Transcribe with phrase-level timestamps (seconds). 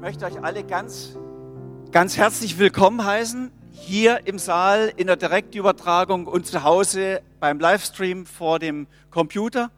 [0.00, 1.10] möchte euch alle ganz,
[1.92, 3.50] ganz herzlich willkommen heißen.
[3.70, 9.70] Hier im Saal, in der Direktübertragung und zu Hause beim Livestream vor dem Computer.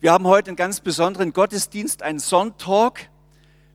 [0.00, 3.10] Wir haben heute einen ganz besonderen Gottesdienst, einen Sonntag.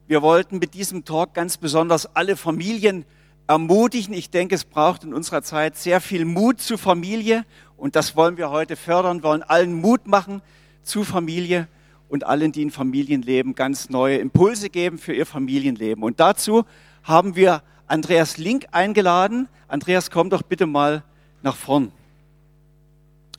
[0.07, 3.05] Wir wollten mit diesem Talk ganz besonders alle Familien
[3.45, 4.15] ermutigen.
[4.15, 7.45] Ich denke, es braucht in unserer Zeit sehr viel Mut zu Familie
[7.77, 10.41] und das wollen wir heute fördern, wollen allen Mut machen
[10.81, 11.67] zu Familie
[12.09, 16.03] und allen, die in Familien leben, ganz neue Impulse geben für ihr Familienleben.
[16.03, 16.65] Und dazu
[17.03, 19.47] haben wir Andreas Link eingeladen.
[19.67, 21.03] Andreas, komm doch bitte mal
[21.41, 21.91] nach vorn.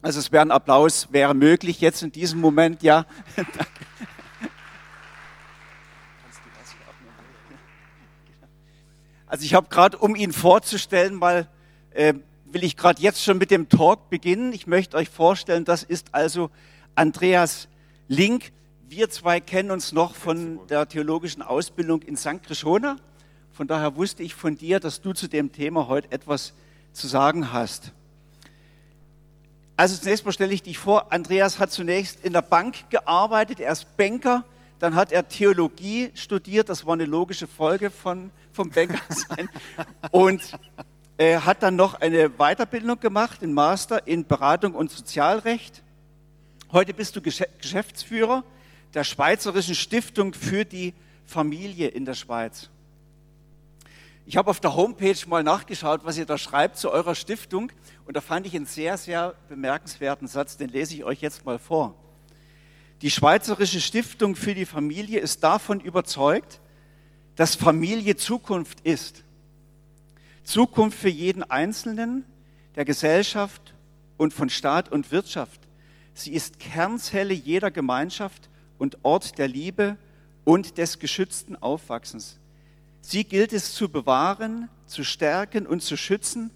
[0.02, 3.04] Also es wäre ein Applaus, wäre möglich jetzt in diesem Moment, ja.
[9.26, 11.48] Also ich habe gerade, um ihn vorzustellen, mal
[11.90, 12.14] äh,
[12.46, 14.52] will ich gerade jetzt schon mit dem Talk beginnen.
[14.52, 16.50] Ich möchte euch vorstellen, das ist also
[16.96, 17.68] Andreas
[18.08, 18.50] Link.
[18.90, 22.42] Wir zwei kennen uns noch von der theologischen Ausbildung in St.
[22.42, 22.96] Krishona.
[23.52, 26.54] Von daher wusste ich von dir, dass du zu dem Thema heute etwas
[26.92, 27.92] zu sagen hast.
[29.76, 33.70] Also zunächst mal stelle ich dich vor, Andreas hat zunächst in der Bank gearbeitet, er
[33.70, 34.44] ist Banker,
[34.80, 39.48] dann hat er Theologie studiert, das war eine logische Folge von, vom Bankersein.
[40.10, 40.58] Und
[41.16, 45.80] er hat dann noch eine Weiterbildung gemacht, den Master in Beratung und Sozialrecht.
[46.72, 48.42] Heute bist du Geschäftsführer
[48.94, 52.70] der Schweizerischen Stiftung für die Familie in der Schweiz.
[54.26, 57.72] Ich habe auf der Homepage mal nachgeschaut, was ihr da schreibt zu eurer Stiftung
[58.04, 61.58] und da fand ich einen sehr, sehr bemerkenswerten Satz, den lese ich euch jetzt mal
[61.58, 61.94] vor.
[63.02, 66.60] Die Schweizerische Stiftung für die Familie ist davon überzeugt,
[67.34, 69.24] dass Familie Zukunft ist.
[70.44, 72.24] Zukunft für jeden Einzelnen,
[72.76, 73.74] der Gesellschaft
[74.16, 75.60] und von Staat und Wirtschaft.
[76.12, 78.49] Sie ist Kernzelle jeder Gemeinschaft
[78.80, 79.96] und Ort der Liebe
[80.44, 82.38] und des geschützten Aufwachsens.
[83.02, 86.50] Sie gilt es zu bewahren, zu stärken und zu schützen.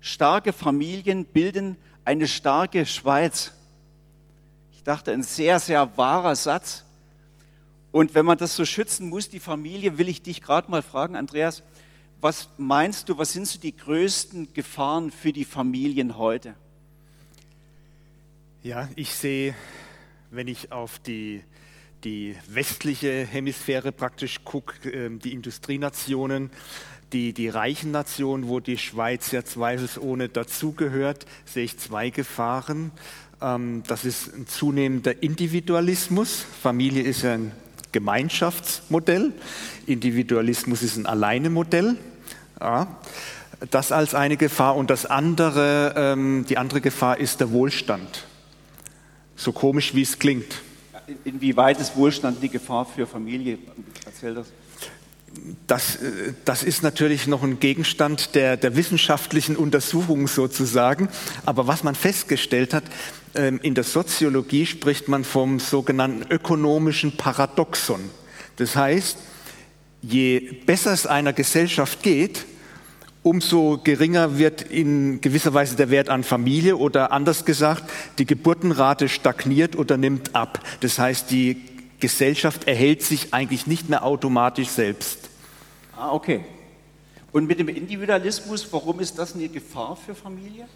[0.00, 3.52] Starke Familien bilden eine starke Schweiz.
[4.72, 6.84] Ich dachte, ein sehr, sehr wahrer Satz.
[7.92, 11.16] Und wenn man das so schützen muss, die Familie, will ich dich gerade mal fragen,
[11.16, 11.62] Andreas,
[12.20, 16.54] was meinst du, was sind so die größten Gefahren für die Familien heute?
[18.62, 19.54] Ja, ich sehe,
[20.30, 21.42] wenn ich auf die
[22.04, 26.50] die westliche Hemisphäre praktisch guckt, ähm, die Industrienationen,
[27.12, 32.92] die, die reichen Nationen, wo die Schweiz ja zweifelsohne dazugehört, sehe ich zwei Gefahren.
[33.42, 36.44] Ähm, das ist ein zunehmender Individualismus.
[36.62, 37.52] Familie ist ein
[37.92, 39.32] Gemeinschaftsmodell.
[39.86, 41.96] Individualismus ist ein Alleinemodell.
[42.60, 43.00] Ja,
[43.70, 44.76] das als eine Gefahr.
[44.76, 48.26] Und das andere, ähm, die andere Gefahr ist der Wohlstand.
[49.36, 50.62] So komisch, wie es klingt
[51.24, 53.58] inwieweit ist Wohlstand die Gefahr für Familie?
[54.04, 54.48] Erzähl das.
[55.66, 61.08] Das, äh, das, ist natürlich noch ein Gegenstand der, der, wissenschaftlichen Untersuchung sozusagen.
[61.46, 62.84] Aber was man festgestellt hat,
[63.34, 68.00] ähm, in der Soziologie spricht man vom sogenannten ökonomischen Paradoxon.
[68.56, 69.18] Das heißt,
[70.02, 72.44] je besser es einer Gesellschaft geht,
[73.22, 77.84] umso geringer wird in gewisser Weise der Wert an Familie oder anders gesagt,
[78.18, 80.60] die Geburtenrate stagniert oder nimmt ab.
[80.80, 81.60] Das heißt, die
[82.00, 85.28] Gesellschaft erhält sich eigentlich nicht mehr automatisch selbst.
[85.96, 86.40] Ah, okay.
[87.32, 90.66] Und mit dem Individualismus, warum ist das eine Gefahr für Familie?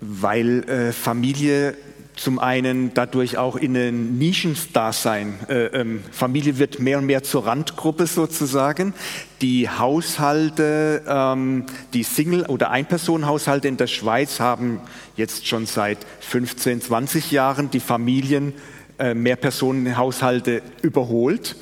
[0.00, 1.76] Weil äh, Familie
[2.16, 5.34] zum einen dadurch auch in ein Nischendasein.
[5.48, 8.94] Äh, ähm, Familie wird mehr und mehr zur Randgruppe sozusagen.
[9.40, 11.64] Die Haushalte, ähm,
[11.94, 14.80] die Single- oder Einpersonenhaushalte in der Schweiz haben
[15.16, 18.52] jetzt schon seit 15, 20 Jahren die Familien
[18.98, 21.56] äh, Mehrpersonenhaushalte überholt.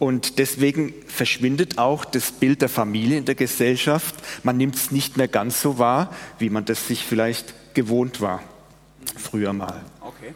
[0.00, 4.16] Und deswegen verschwindet auch das Bild der Familie in der Gesellschaft.
[4.42, 8.42] Man nimmt es nicht mehr ganz so wahr, wie man das sich vielleicht gewohnt war
[9.34, 9.80] früher mal.
[10.00, 10.32] Okay.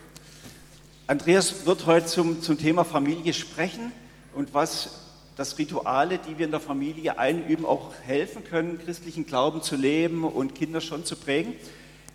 [1.07, 3.93] Andreas wird heute zum, zum Thema Familie sprechen
[4.35, 5.05] und was
[5.37, 10.25] das Rituale, die wir in der Familie einüben, auch helfen können, christlichen Glauben zu leben
[10.25, 11.55] und Kinder schon zu prägen.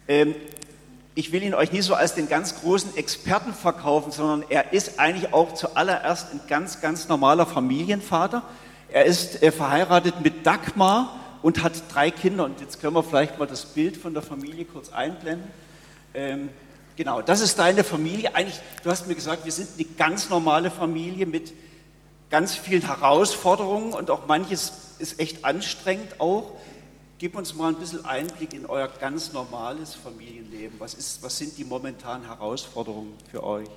[0.10, 0.36] Ähm,
[1.16, 5.00] ich will ihn euch nie so als den ganz großen Experten verkaufen, sondern er ist
[5.00, 8.44] eigentlich auch zuallererst ein ganz, ganz normaler Familienvater.
[8.92, 12.44] Er ist äh, verheiratet mit Dagmar und hat drei Kinder.
[12.44, 15.48] Und jetzt können wir vielleicht mal das Bild von der Familie kurz einblenden.
[16.14, 16.50] Ähm,
[16.96, 18.36] genau, das ist deine Familie.
[18.36, 21.54] Eigentlich, du hast mir gesagt, wir sind eine ganz normale Familie mit
[22.30, 26.52] ganz vielen Herausforderungen und auch manches ist echt anstrengend auch.
[27.20, 30.80] Gib uns mal ein bisschen Einblick in euer ganz normales Familienleben.
[30.80, 33.70] Was, ist, was sind die momentanen Herausforderungen für euch?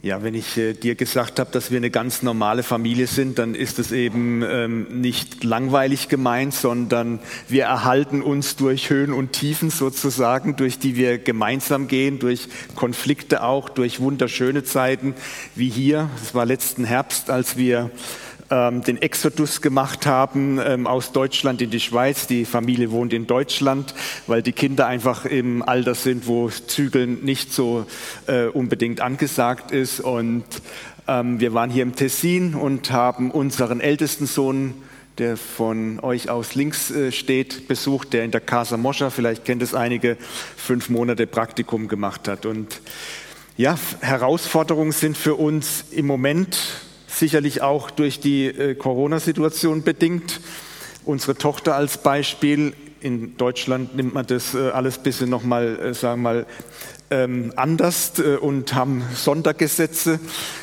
[0.00, 3.56] Ja, wenn ich äh, dir gesagt habe, dass wir eine ganz normale Familie sind, dann
[3.56, 7.18] ist es eben ähm, nicht langweilig gemeint, sondern
[7.48, 12.46] wir erhalten uns durch Höhen und Tiefen sozusagen, durch die wir gemeinsam gehen, durch
[12.76, 15.14] Konflikte auch, durch wunderschöne Zeiten
[15.56, 16.08] wie hier.
[16.22, 17.90] Es war letzten Herbst, als wir
[18.50, 22.26] ähm, den Exodus gemacht haben ähm, aus Deutschland in die Schweiz.
[22.26, 23.94] Die Familie wohnt in Deutschland,
[24.26, 27.86] weil die Kinder einfach im Alter sind, wo Zügeln nicht so
[28.26, 30.00] äh, unbedingt angesagt ist.
[30.00, 30.44] Und
[31.06, 34.74] ähm, wir waren hier im Tessin und haben unseren ältesten Sohn
[35.18, 39.62] der von euch aus links äh, steht, besucht, der in der Casa Moscha, vielleicht kennt
[39.62, 40.16] es einige,
[40.56, 42.46] fünf Monate Praktikum gemacht hat.
[42.46, 42.80] Und
[43.56, 46.56] ja, Herausforderungen sind für uns im Moment
[47.08, 50.40] sicherlich auch durch die äh, Corona-Situation bedingt.
[51.04, 55.94] Unsere Tochter als Beispiel, in Deutschland nimmt man das äh, alles ein bisschen nochmal, äh,
[55.94, 56.46] sagen wir mal,
[57.10, 58.12] ähm, anders
[58.42, 60.20] und haben Sondergesetze.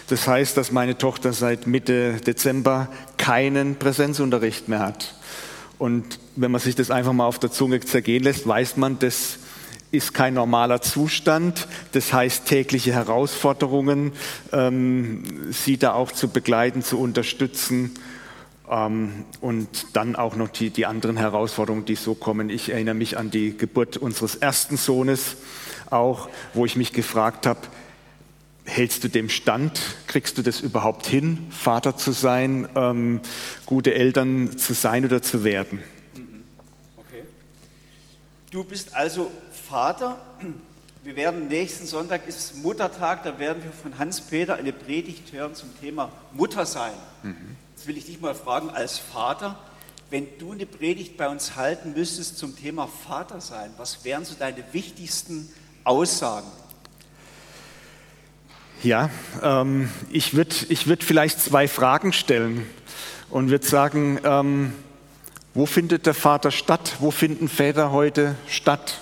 [0.10, 2.88] Das heißt, dass meine Tochter seit Mitte Dezember
[3.18, 5.16] keinen Präsenzunterricht mehr hat.
[5.80, 9.40] Und wenn man sich das einfach mal auf der Zunge zergehen lässt, weiß man, dass
[9.96, 11.68] ist kein normaler Zustand.
[11.92, 14.14] Das heißt, tägliche Herausforderungen,
[14.52, 17.92] ähm, sie da auch zu begleiten, zu unterstützen.
[18.70, 22.50] Ähm, und dann auch noch die, die anderen Herausforderungen, die so kommen.
[22.50, 25.38] Ich erinnere mich an die Geburt unseres ersten Sohnes
[25.90, 27.62] auch, wo ich mich gefragt habe,
[28.66, 29.80] hältst du dem Stand?
[30.08, 33.22] Kriegst du das überhaupt hin, Vater zu sein, ähm,
[33.66, 35.84] gute Eltern zu sein oder zu werden?
[36.98, 37.24] Okay.
[38.52, 39.32] Du bist also
[39.76, 40.16] Vater.
[41.04, 45.68] Wir werden nächsten Sonntag ist Muttertag, da werden wir von Hans-Peter eine Predigt hören zum
[45.82, 46.94] Thema Muttersein.
[47.24, 47.58] Mhm.
[47.76, 49.60] Jetzt will ich dich mal fragen, als Vater,
[50.10, 54.64] wenn du eine Predigt bei uns halten müsstest zum Thema Vatersein, was wären so deine
[54.72, 55.50] wichtigsten
[55.84, 56.48] Aussagen?
[58.82, 59.10] Ja,
[59.44, 62.66] ähm, ich würde ich würd vielleicht zwei Fragen stellen
[63.30, 64.74] und würde sagen, ähm,
[65.54, 66.96] wo findet der Vater statt?
[67.00, 69.02] Wo finden Väter heute statt?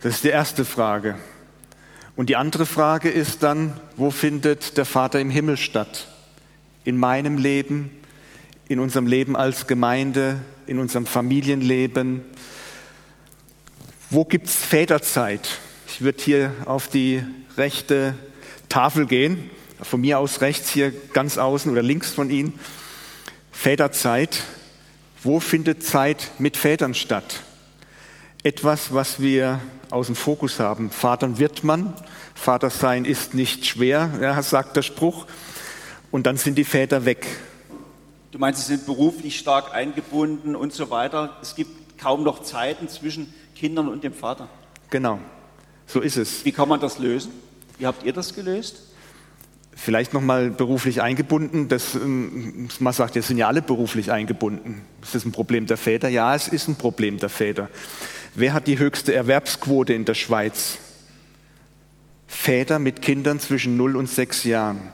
[0.00, 1.16] Das ist die erste Frage.
[2.14, 6.06] Und die andere Frage ist dann, wo findet der Vater im Himmel statt?
[6.84, 7.90] In meinem Leben,
[8.68, 12.22] in unserem Leben als Gemeinde, in unserem Familienleben.
[14.08, 15.58] Wo gibt es Väterzeit?
[15.88, 17.24] Ich würde hier auf die
[17.56, 18.14] rechte
[18.68, 19.50] Tafel gehen,
[19.82, 22.56] von mir aus rechts hier ganz außen oder links von Ihnen.
[23.50, 24.44] Väterzeit.
[25.24, 27.42] Wo findet Zeit mit Vätern statt?
[28.44, 30.90] Etwas, was wir aus dem Fokus haben.
[30.90, 31.94] Vatern wird man,
[32.34, 35.26] Vater sein ist nicht schwer, ja, sagt der Spruch.
[36.10, 37.26] Und dann sind die Väter weg.
[38.30, 41.36] Du meinst, sie sind beruflich stark eingebunden und so weiter.
[41.42, 44.48] Es gibt kaum noch Zeiten zwischen Kindern und dem Vater.
[44.90, 45.18] Genau,
[45.86, 46.44] so ist es.
[46.44, 47.32] Wie kann man das lösen?
[47.78, 48.82] Wie habt ihr das gelöst?
[49.74, 51.68] Vielleicht nochmal beruflich eingebunden.
[51.68, 54.82] Das, ähm, man sagt, wir sind ja alle beruflich eingebunden.
[55.02, 56.08] Ist das ein Problem der Väter?
[56.08, 57.68] Ja, es ist ein Problem der Väter.
[58.38, 60.78] Wer hat die höchste Erwerbsquote in der Schweiz?
[62.28, 64.92] Väter mit Kindern zwischen 0 und 6 Jahren.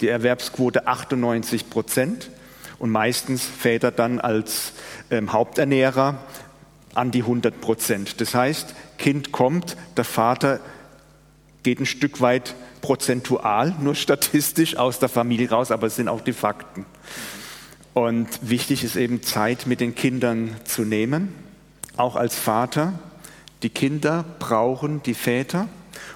[0.00, 2.30] Die Erwerbsquote 98 Prozent
[2.80, 4.72] und meistens Väter dann als
[5.12, 6.18] ähm, Haupternährer
[6.94, 8.20] an die 100 Prozent.
[8.20, 10.58] Das heißt, Kind kommt, der Vater
[11.62, 16.22] geht ein Stück weit prozentual, nur statistisch aus der Familie raus, aber es sind auch
[16.22, 16.86] die Fakten.
[17.92, 21.43] Und wichtig ist eben Zeit mit den Kindern zu nehmen
[21.96, 22.98] auch als Vater,
[23.62, 25.68] die Kinder brauchen die Väter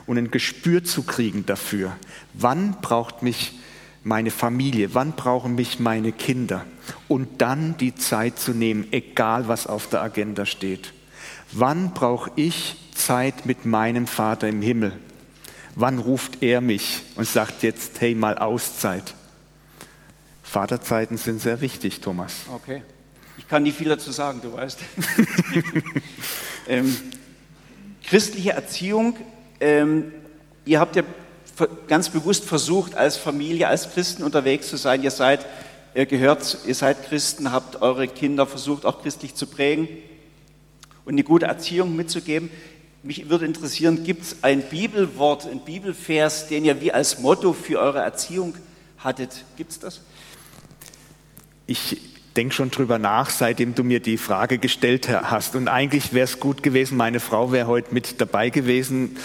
[0.07, 1.97] und ein Gespür zu kriegen dafür,
[2.35, 3.59] wann braucht mich
[4.05, 6.65] meine Familie, wann brauchen mich meine Kinder
[7.09, 10.93] und dann die Zeit zu nehmen, egal was auf der Agenda steht.
[11.53, 14.93] Wann brauche ich Zeit mit meinem Vater im Himmel?
[15.75, 19.15] Wann ruft er mich und sagt jetzt, hey, mal Auszeit?
[20.43, 22.47] Vaterzeiten sind sehr wichtig, Thomas.
[22.53, 22.83] Okay.
[23.39, 24.81] Ich kann nicht viel dazu sagen, du weißt.
[26.69, 26.95] ähm,
[28.05, 29.17] christliche Erziehung,
[29.61, 30.13] ähm,
[30.65, 31.05] ihr habt ja
[31.87, 35.03] ganz bewusst versucht, als Familie, als Christen unterwegs zu sein.
[35.05, 35.47] Ihr seid,
[35.95, 39.89] ihr gehört, ihr seid Christen, habt eure Kinder versucht, auch christlich zu prägen
[41.05, 42.51] und eine gute Erziehung mitzugeben.
[43.05, 47.79] Mich würde interessieren, gibt es ein Bibelwort, ein Bibelvers, den ihr wie als Motto für
[47.79, 48.55] eure Erziehung
[48.99, 49.45] hattet?
[49.57, 50.01] Gibt es das?
[51.67, 55.57] Ich denke schon drüber nach, seitdem du mir die Frage gestellt hast.
[55.57, 59.17] Und eigentlich wäre es gut gewesen, meine Frau wäre heute mit dabei gewesen,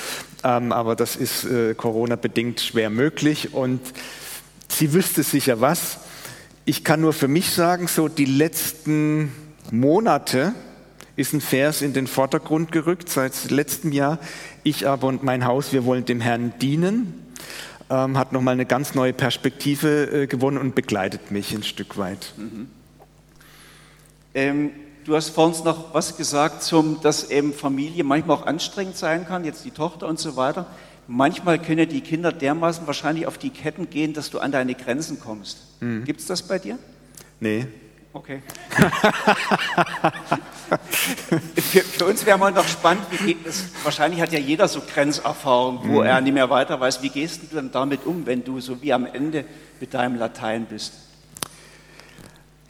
[0.44, 3.54] ähm, aber das ist äh, Corona-bedingt schwer möglich.
[3.54, 3.82] Und
[4.68, 6.00] sie wüsste sicher was.
[6.66, 9.32] Ich kann nur für mich sagen, so die letzten
[9.72, 10.54] Monate
[11.16, 14.18] ist ein Vers in den Vordergrund gerückt seit letztem Jahr.
[14.64, 17.20] Ich aber und mein Haus, wir wollen dem Herrn dienen.
[17.90, 22.34] ähm, hat nochmal eine ganz neue Perspektive äh, gewonnen und begleitet mich ein Stück weit.
[22.38, 22.68] Mhm.
[24.34, 24.72] Ähm,
[25.06, 29.46] du hast vorhin noch was gesagt, zum, dass eben Familie manchmal auch anstrengend sein kann,
[29.46, 30.66] jetzt die Tochter und so weiter.
[31.08, 35.20] Manchmal können die Kinder dermaßen wahrscheinlich auf die Ketten gehen, dass du an deine Grenzen
[35.20, 35.58] kommst.
[35.82, 36.06] Mhm.
[36.06, 36.80] Gibt es das bei dir?
[37.40, 37.68] Nee.
[38.14, 38.42] Okay.
[41.56, 44.82] für, für, uns wäre mal noch spannend, wie geht es, wahrscheinlich hat ja jeder so
[44.82, 46.06] Grenzerfahrung, wo mhm.
[46.06, 47.02] er nicht mehr weiter weiß.
[47.02, 49.46] Wie gehst du dann damit um, wenn du so wie am Ende
[49.80, 50.94] mit deinem Latein bist?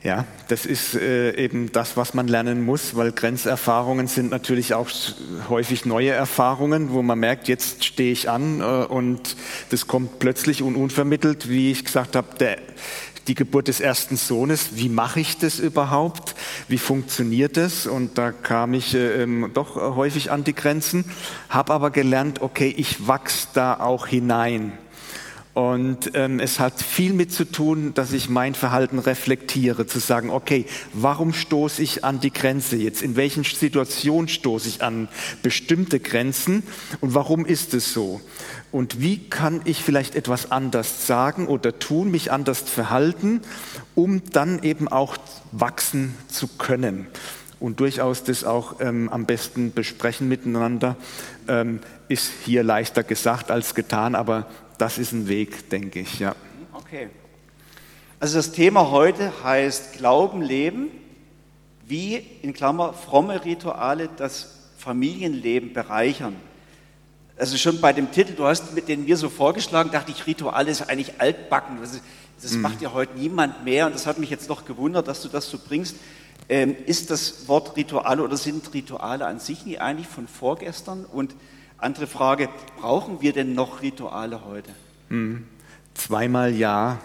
[0.04, 4.90] Ja, das ist äh, eben das, was man lernen muss, weil Grenzerfahrungen sind natürlich auch
[5.48, 9.34] häufig neue Erfahrungen, wo man merkt, jetzt stehe ich an äh, und
[9.70, 12.28] das kommt plötzlich und unvermittelt, wie ich gesagt habe,
[13.28, 14.76] die Geburt des ersten Sohnes.
[14.76, 16.34] Wie mache ich das überhaupt?
[16.68, 17.86] Wie funktioniert das?
[17.86, 21.06] Und da kam ich äh, ähm, doch häufig an die Grenzen,
[21.48, 24.74] habe aber gelernt, okay, ich wachse da auch hinein.
[25.54, 30.30] Und ähm, es hat viel mit zu tun, dass ich mein Verhalten reflektiere, zu sagen,
[30.30, 33.02] okay, warum stoße ich an die Grenze jetzt?
[33.02, 35.08] In welchen Situationen stoße ich an
[35.42, 36.64] bestimmte Grenzen?
[37.00, 38.20] Und warum ist es so?
[38.72, 43.40] Und wie kann ich vielleicht etwas anders sagen oder tun, mich anders verhalten,
[43.94, 45.16] um dann eben auch
[45.52, 47.06] wachsen zu können?
[47.60, 50.96] Und durchaus das auch ähm, am besten besprechen miteinander,
[51.46, 56.34] ähm, ist hier leichter gesagt als getan, aber das ist ein Weg, denke ich, ja.
[56.72, 57.08] Okay.
[58.20, 60.88] Also das Thema heute heißt Glauben leben,
[61.86, 66.36] wie in Klammer fromme Rituale das Familienleben bereichern.
[67.36, 70.70] Also schon bei dem Titel, du hast mit den mir so vorgeschlagen, dachte ich, Rituale
[70.70, 71.78] ist eigentlich altbacken.
[71.80, 72.00] Das,
[72.40, 72.62] das mhm.
[72.62, 75.50] macht ja heute niemand mehr und das hat mich jetzt noch gewundert, dass du das
[75.50, 75.96] so bringst.
[76.48, 81.04] Ähm, ist das Wort Rituale oder sind Rituale an sich nie eigentlich von vorgestern?
[81.04, 81.34] Und
[81.84, 82.48] andere Frage,
[82.80, 84.70] brauchen wir denn noch Rituale heute?
[85.10, 85.46] Mhm.
[85.94, 86.98] Zweimal ja.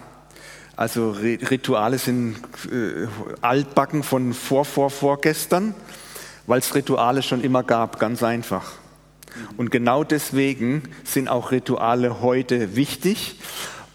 [0.75, 2.37] Also Rituale sind
[2.71, 3.07] äh,
[3.41, 5.75] altbacken von vor, vor, vorgestern,
[6.47, 8.71] weil es Rituale schon immer gab, ganz einfach.
[9.57, 13.35] Und genau deswegen sind auch Rituale heute wichtig.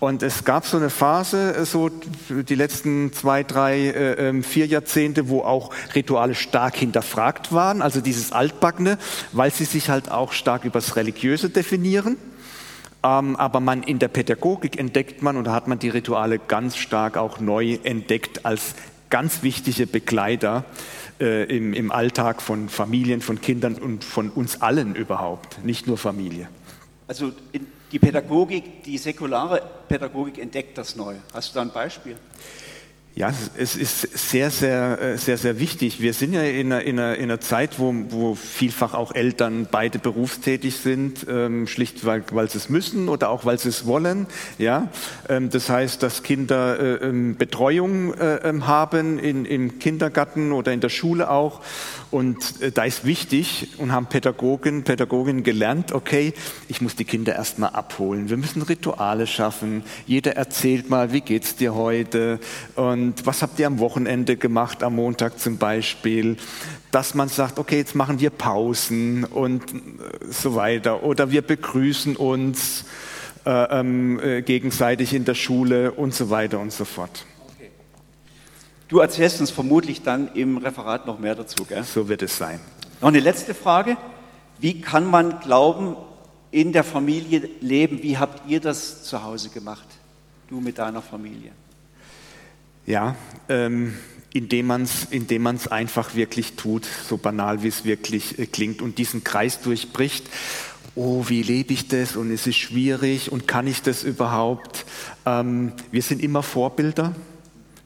[0.05, 1.89] Und es gab so eine Phase, so
[2.29, 8.03] die letzten zwei, drei, äh, ähm, vier Jahrzehnte, wo auch Rituale stark hinterfragt waren, also
[8.03, 8.99] dieses Altbackene,
[9.33, 12.19] weil sie sich halt auch stark übers Religiöse definieren.
[13.03, 17.17] Ähm, aber man in der Pädagogik entdeckt man, und hat man die Rituale ganz stark
[17.17, 18.75] auch neu entdeckt als
[19.09, 20.67] ganz wichtige Begleiter
[21.19, 26.51] äh, im, Alltag von Familien, von Kindern und von uns allen überhaupt, nicht nur Familie.
[27.09, 27.33] Also
[27.95, 31.15] die Pädagogik, die säkulare Pädagogik entdeckt das neu.
[31.33, 32.17] Hast du da ein Beispiel?
[33.17, 36.01] Ja, es ist sehr, sehr, äh, sehr, sehr wichtig.
[36.01, 39.69] Wir sind ja in einer, in einer, in einer Zeit, wo, wo vielfach auch Eltern
[39.71, 43.87] beide berufstätig sind, ähm, schlicht weil, weil sie es müssen oder auch weil sie es
[43.87, 44.27] wollen.
[44.59, 44.89] Ja,
[45.29, 50.73] ähm, das heißt, dass Kinder äh, ähm, Betreuung äh, ähm, haben in, im Kindergarten oder
[50.73, 51.61] in der Schule auch.
[52.11, 56.35] Und äh, da ist wichtig und haben Pädagogen, Pädagoginnen gelernt, okay,
[56.67, 58.29] ich muss die Kinder erstmal abholen.
[58.29, 59.85] Wir müssen Rituale schaffen.
[60.05, 62.41] Jeder erzählt mal, wie geht's dir heute?
[62.75, 66.39] Und und was habt ihr am Wochenende gemacht, am Montag zum Beispiel,
[66.91, 69.63] dass man sagt, okay, jetzt machen wir Pausen und
[70.31, 72.87] so weiter oder wir begrüßen uns
[73.45, 77.27] äh, ähm, äh, gegenseitig in der Schule und so weiter und so fort.
[77.55, 77.71] Okay.
[78.89, 81.85] Du erzählst uns vermutlich dann im Referat noch mehr dazu, gell?
[81.85, 82.59] So wird es sein.
[83.03, 83.99] Noch eine letzte Frage.
[84.59, 85.95] Wie kann man Glauben
[86.51, 88.03] in der Familie leben?
[88.03, 89.89] Wie habt ihr das zu Hause gemacht?
[90.49, 91.51] Du mit deiner Familie?
[92.87, 93.17] Ja,
[93.49, 93.95] ähm,
[94.33, 98.83] indem man es indem man's einfach wirklich tut, so banal wie es wirklich äh, klingt
[98.83, 100.29] und diesen Kreis durchbricht.
[100.97, 104.85] Oh, wie lebe ich das und es ist schwierig und kann ich das überhaupt?
[105.25, 107.15] Ähm, wir sind immer Vorbilder,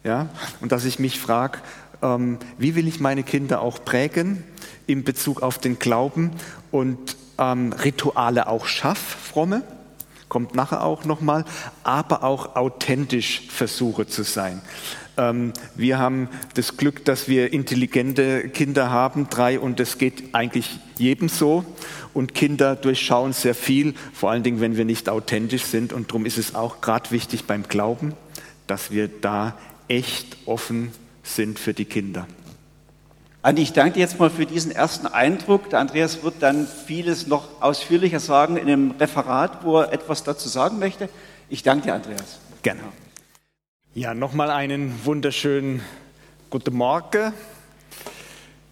[0.05, 0.29] ja,
[0.61, 1.59] und dass ich mich frage,
[2.03, 4.43] ähm, wie will ich meine Kinder auch prägen
[4.87, 6.33] in Bezug auf den Glauben
[6.71, 9.63] und ähm, Rituale auch schaff, fromme,
[10.29, 11.45] kommt nachher auch nochmal,
[11.83, 14.61] aber auch authentisch versuche zu sein.
[15.19, 20.79] Ähm, wir haben das Glück, dass wir intelligente Kinder haben, drei, und das geht eigentlich
[20.97, 21.65] jedem so.
[22.15, 25.93] Und Kinder durchschauen sehr viel, vor allen Dingen, wenn wir nicht authentisch sind.
[25.93, 28.15] Und darum ist es auch gerade wichtig beim Glauben,
[28.67, 29.57] dass wir da
[29.89, 30.93] echt offen
[31.23, 32.27] sind für die Kinder.
[33.41, 35.71] Andi, ich danke dir jetzt mal für diesen ersten Eindruck.
[35.71, 40.49] Der Andreas wird dann vieles noch ausführlicher sagen in einem Referat, wo er etwas dazu
[40.49, 41.09] sagen möchte.
[41.49, 42.41] Ich danke dir, Andreas.
[42.63, 42.81] Gerne.
[43.95, 45.83] Ja, nochmal einen wunderschönen
[46.51, 47.33] guten Morgen.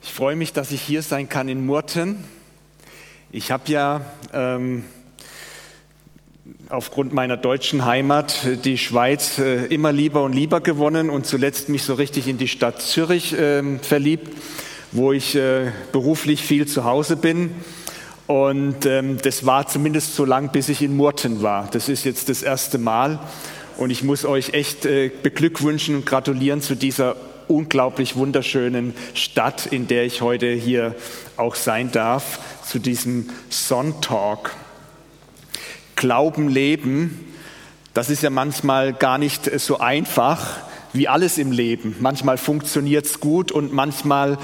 [0.02, 2.24] Ich freue mich, dass ich hier sein kann in Murten.
[3.30, 4.00] Ich habe ja
[4.32, 4.84] ähm,
[6.68, 11.82] aufgrund meiner deutschen Heimat die Schweiz äh, immer lieber und lieber gewonnen und zuletzt mich
[11.82, 14.36] so richtig in die Stadt Zürich äh, verliebt,
[14.92, 17.50] wo ich äh, beruflich viel zu Hause bin.
[18.26, 21.68] Und ähm, das war zumindest so lang, bis ich in Murten war.
[21.70, 23.20] Das ist jetzt das erste Mal.
[23.76, 29.86] Und ich muss euch echt äh, beglückwünschen und gratulieren zu dieser unglaublich wunderschönen Stadt, in
[29.86, 30.96] der ich heute hier
[31.36, 34.50] auch sein darf, zu diesem Sonntag.
[35.96, 37.26] Glauben leben,
[37.94, 40.58] das ist ja manchmal gar nicht so einfach
[40.92, 41.96] wie alles im Leben.
[42.00, 44.38] Manchmal funktioniert es gut und manchmal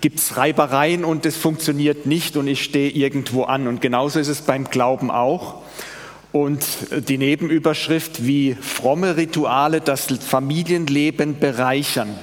[0.00, 3.66] gibt es Reibereien und es funktioniert nicht und ich stehe irgendwo an.
[3.66, 5.62] Und genauso ist es beim Glauben auch.
[6.32, 6.64] Und
[7.08, 12.16] die Nebenüberschrift, wie fromme Rituale das Familienleben bereichern.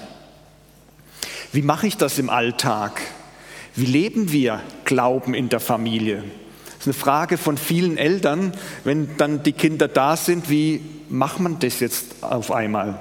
[1.52, 3.02] Wie mache ich das im Alltag?
[3.76, 6.24] Wie leben wir Glauben in der Familie?
[6.78, 8.54] Das ist eine Frage von vielen Eltern,
[8.84, 13.00] wenn dann die Kinder da sind, wie macht man das jetzt auf einmal?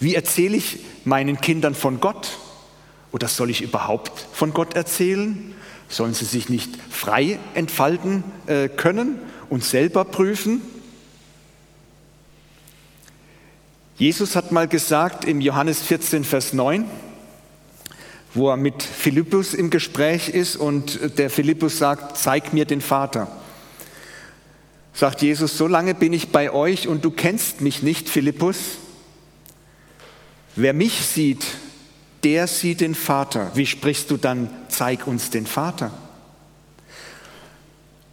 [0.00, 2.38] Wie erzähle ich meinen Kindern von Gott?
[3.12, 5.54] Oder soll ich überhaupt von Gott erzählen?
[5.88, 10.60] Sollen sie sich nicht frei entfalten äh, können und selber prüfen?
[13.96, 16.84] Jesus hat mal gesagt im Johannes 14, Vers 9,
[18.36, 23.28] wo er mit Philippus im Gespräch ist und der Philippus sagt, zeig mir den Vater.
[24.92, 28.56] Sagt Jesus, so lange bin ich bei euch und du kennst mich nicht, Philippus.
[30.54, 31.44] Wer mich sieht,
[32.24, 33.50] der sieht den Vater.
[33.54, 35.90] Wie sprichst du dann, zeig uns den Vater?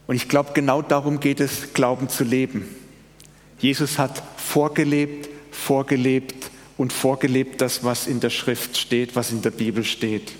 [0.07, 2.67] Und ich glaube, genau darum geht es, Glauben zu leben.
[3.59, 9.51] Jesus hat vorgelebt, vorgelebt, und vorgelebt das, was in der Schrift steht, was in der
[9.51, 10.33] Bibel steht.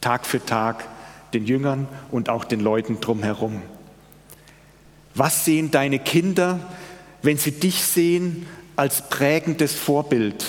[0.00, 0.86] Tag für Tag
[1.32, 3.62] den Jüngern und auch den Leuten drumherum.
[5.14, 6.60] Was sehen deine Kinder,
[7.22, 10.46] wenn sie dich sehen als prägendes Vorbild,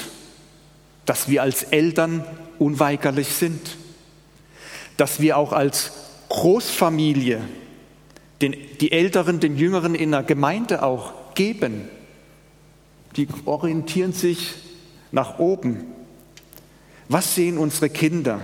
[1.06, 2.24] dass wir als Eltern
[2.60, 3.78] unweigerlich sind,
[4.98, 5.92] dass wir auch als
[6.30, 7.42] Großfamilie
[8.42, 11.90] den, die Älteren, den Jüngeren in der Gemeinde auch geben.
[13.16, 14.54] Die orientieren sich
[15.12, 15.86] nach oben.
[17.10, 18.40] Was sehen unsere Kinder?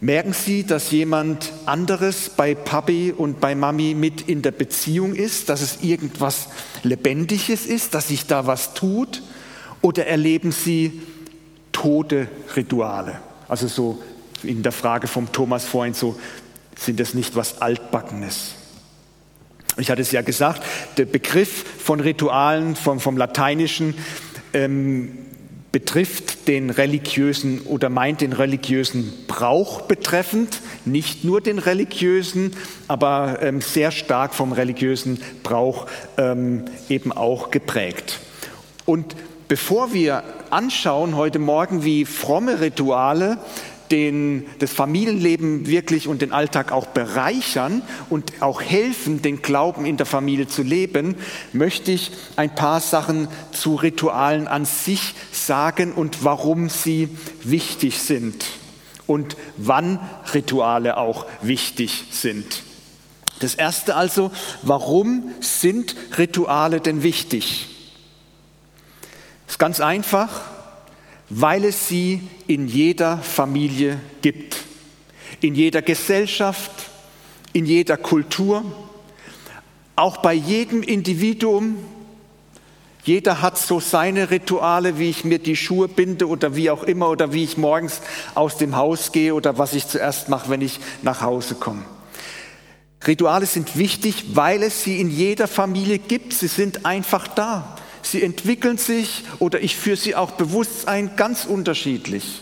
[0.00, 5.48] Merken Sie, dass jemand anderes bei Papi und bei Mami mit in der Beziehung ist,
[5.48, 6.48] dass es irgendwas
[6.82, 9.22] Lebendiges ist, dass sich da was tut?
[9.80, 11.00] Oder erleben Sie
[11.72, 13.20] tote Rituale?
[13.48, 14.02] Also so
[14.42, 16.18] in der Frage vom Thomas vorhin so,
[16.78, 18.52] sind das nicht was Altbackenes?
[19.78, 20.62] Ich hatte es ja gesagt,
[20.96, 23.94] der Begriff von Ritualen vom, vom Lateinischen
[24.52, 25.18] ähm,
[25.76, 32.52] betrifft den religiösen oder meint den religiösen Brauch betreffend, nicht nur den religiösen,
[32.88, 38.20] aber ähm, sehr stark vom religiösen Brauch ähm, eben auch geprägt.
[38.86, 39.16] Und
[39.48, 43.36] bevor wir anschauen heute Morgen, wie fromme Rituale
[43.90, 49.96] den, das Familienleben wirklich und den Alltag auch bereichern und auch helfen, den Glauben in
[49.96, 51.16] der Familie zu leben,
[51.52, 57.08] möchte ich ein paar Sachen zu Ritualen an sich sagen und warum sie
[57.42, 58.44] wichtig sind
[59.06, 60.00] und wann
[60.34, 62.62] Rituale auch wichtig sind.
[63.40, 64.30] Das Erste also,
[64.62, 67.68] warum sind Rituale denn wichtig?
[69.46, 70.55] Das ist ganz einfach,
[71.28, 74.56] weil es sie in jeder Familie gibt,
[75.40, 76.70] in jeder Gesellschaft,
[77.52, 78.64] in jeder Kultur,
[79.96, 81.76] auch bei jedem Individuum.
[83.04, 87.08] Jeder hat so seine Rituale, wie ich mir die Schuhe binde oder wie auch immer
[87.08, 88.00] oder wie ich morgens
[88.34, 91.84] aus dem Haus gehe oder was ich zuerst mache, wenn ich nach Hause komme.
[93.06, 96.32] Rituale sind wichtig, weil es sie in jeder Familie gibt.
[96.32, 97.76] Sie sind einfach da.
[98.06, 102.40] Sie entwickeln sich oder ich führe sie auch bewusst ein, ganz unterschiedlich.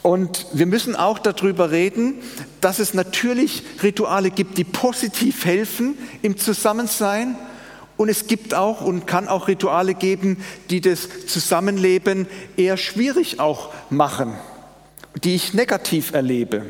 [0.00, 2.14] Und wir müssen auch darüber reden,
[2.62, 7.36] dass es natürlich Rituale gibt, die positiv helfen im Zusammensein.
[7.98, 13.74] Und es gibt auch und kann auch Rituale geben, die das Zusammenleben eher schwierig auch
[13.90, 14.32] machen,
[15.22, 16.64] die ich negativ erlebe.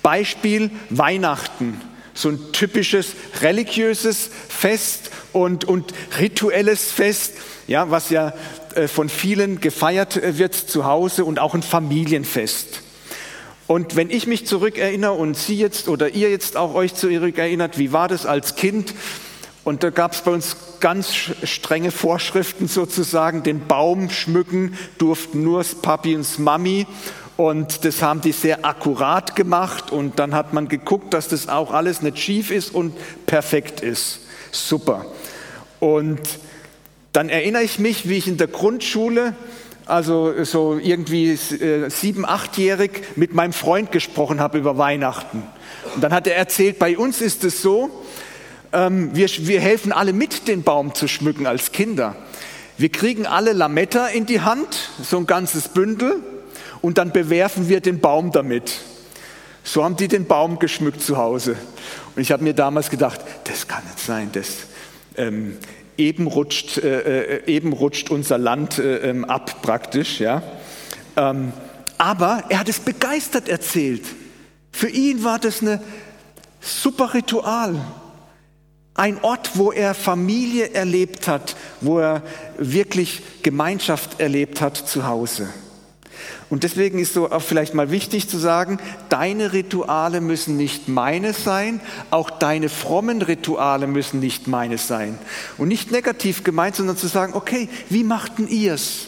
[0.00, 1.80] Beispiel Weihnachten
[2.16, 3.08] so ein typisches
[3.40, 7.34] religiöses Fest und, und rituelles Fest,
[7.68, 8.32] ja, was ja
[8.74, 12.82] äh, von vielen gefeiert äh, wird zu Hause und auch ein Familienfest.
[13.66, 17.92] Und wenn ich mich zurückerinnere und Sie jetzt oder ihr jetzt auch euch zurückerinnert, wie
[17.92, 18.94] war das als Kind?
[19.64, 23.42] Und da gab es bei uns ganz strenge Vorschriften sozusagen.
[23.42, 26.86] Den Baum schmücken durften nur Papi und Mami
[27.36, 31.72] Und das haben die sehr akkurat gemacht und dann hat man geguckt, dass das auch
[31.72, 32.94] alles nicht schief ist und
[33.26, 34.20] perfekt ist.
[34.52, 35.04] Super.
[35.80, 36.20] Und
[37.12, 39.34] dann erinnere ich mich, wie ich in der Grundschule,
[39.84, 45.42] also so irgendwie äh, sieben, achtjährig, mit meinem Freund gesprochen habe über Weihnachten.
[45.94, 47.90] Und dann hat er erzählt, bei uns ist es so,
[48.72, 52.16] ähm, wir, wir helfen alle mit, den Baum zu schmücken als Kinder.
[52.78, 56.22] Wir kriegen alle Lametta in die Hand, so ein ganzes Bündel,
[56.86, 58.78] und dann bewerfen wir den Baum damit.
[59.64, 61.56] So haben die den Baum geschmückt zu Hause.
[62.14, 64.58] Und ich habe mir damals gedacht, das kann nicht sein, das
[65.16, 65.56] ähm,
[65.96, 70.20] eben, rutscht, äh, äh, eben rutscht unser Land äh, ähm, ab praktisch.
[70.20, 70.44] Ja?
[71.16, 71.52] Ähm,
[71.98, 74.04] aber er hat es begeistert erzählt.
[74.70, 75.82] Für ihn war das eine
[76.60, 77.84] super Ritual.
[78.94, 82.22] Ein Ort, wo er Familie erlebt hat, wo er
[82.58, 85.48] wirklich Gemeinschaft erlebt hat zu Hause.
[86.48, 91.32] Und deswegen ist so auch vielleicht mal wichtig zu sagen, deine Rituale müssen nicht meine
[91.32, 95.18] sein, auch deine frommen Rituale müssen nicht meine sein.
[95.58, 99.06] Und nicht negativ gemeint, sondern zu sagen, okay, wie machten ihr's?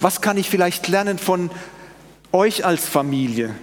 [0.00, 1.50] Was kann ich vielleicht lernen von
[2.32, 3.54] euch als Familie?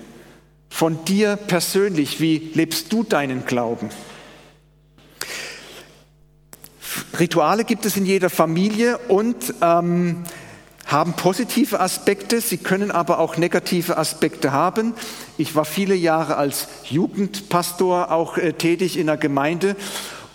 [0.70, 2.20] Von dir persönlich?
[2.20, 3.90] Wie lebst du deinen Glauben?
[7.20, 10.24] Rituale gibt es in jeder Familie und ähm,
[10.88, 14.94] haben positive Aspekte, sie können aber auch negative Aspekte haben.
[15.38, 19.76] Ich war viele Jahre als Jugendpastor auch äh, tätig in der Gemeinde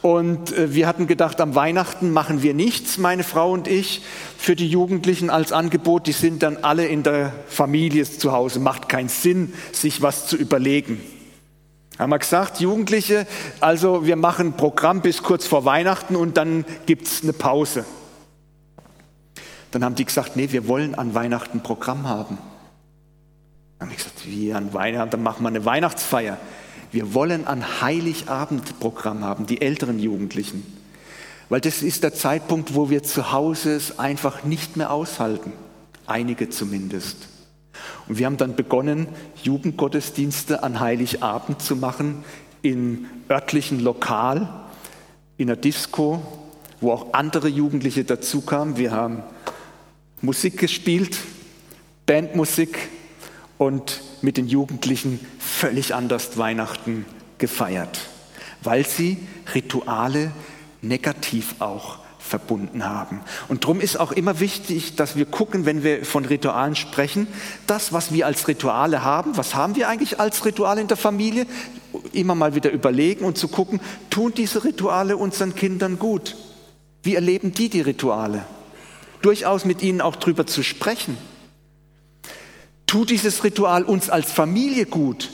[0.03, 4.03] und äh, wir hatten gedacht, am Weihnachten machen wir nichts, meine Frau und ich,
[4.37, 6.09] für die Jugendlichen als Angebot.
[6.09, 8.59] Die sind dann alle in der Familie zu Hause.
[8.59, 11.01] Macht keinen Sinn, sich was zu überlegen.
[11.99, 13.27] Haben wir gesagt, Jugendliche,
[13.61, 17.85] also wir machen Programm bis kurz vor Weihnachten und dann gibt es eine Pause.
[19.73, 22.39] Dann haben die gesagt, nee, wir wollen an Weihnachten Programm haben.
[23.79, 26.39] Dann habe ich gesagt, wie an Weihnachten, dann machen wir eine Weihnachtsfeier.
[26.93, 30.63] Wir wollen an Heiligabend Programm haben, die älteren Jugendlichen.
[31.49, 35.53] Weil das ist der Zeitpunkt, wo wir zu Hause es einfach nicht mehr aushalten.
[36.07, 37.29] Einige zumindest.
[38.09, 39.09] Und wir haben dann begonnen,
[39.43, 42.25] Jugendgottesdienste an Heiligabend zu machen,
[42.61, 44.49] im örtlichen Lokal,
[45.39, 46.21] in der Disco,
[46.81, 48.77] wo auch andere Jugendliche dazukamen.
[48.77, 49.23] Wir haben
[50.23, 51.19] Musik gespielt,
[52.07, 52.79] Bandmusik
[53.59, 57.05] und mit den Jugendlichen völlig anders Weihnachten
[57.39, 57.99] gefeiert,
[58.63, 59.19] weil sie
[59.53, 60.31] Rituale
[60.81, 63.21] negativ auch verbunden haben.
[63.49, 67.27] Und darum ist auch immer wichtig, dass wir gucken, wenn wir von Ritualen sprechen,
[67.67, 71.47] das, was wir als Rituale haben, was haben wir eigentlich als Rituale in der Familie,
[72.13, 76.37] immer mal wieder überlegen und zu gucken, tun diese Rituale unseren Kindern gut?
[77.03, 78.45] Wie erleben die die Rituale?
[79.23, 81.17] Durchaus mit ihnen auch drüber zu sprechen.
[82.87, 85.31] Tut dieses Ritual uns als Familie gut?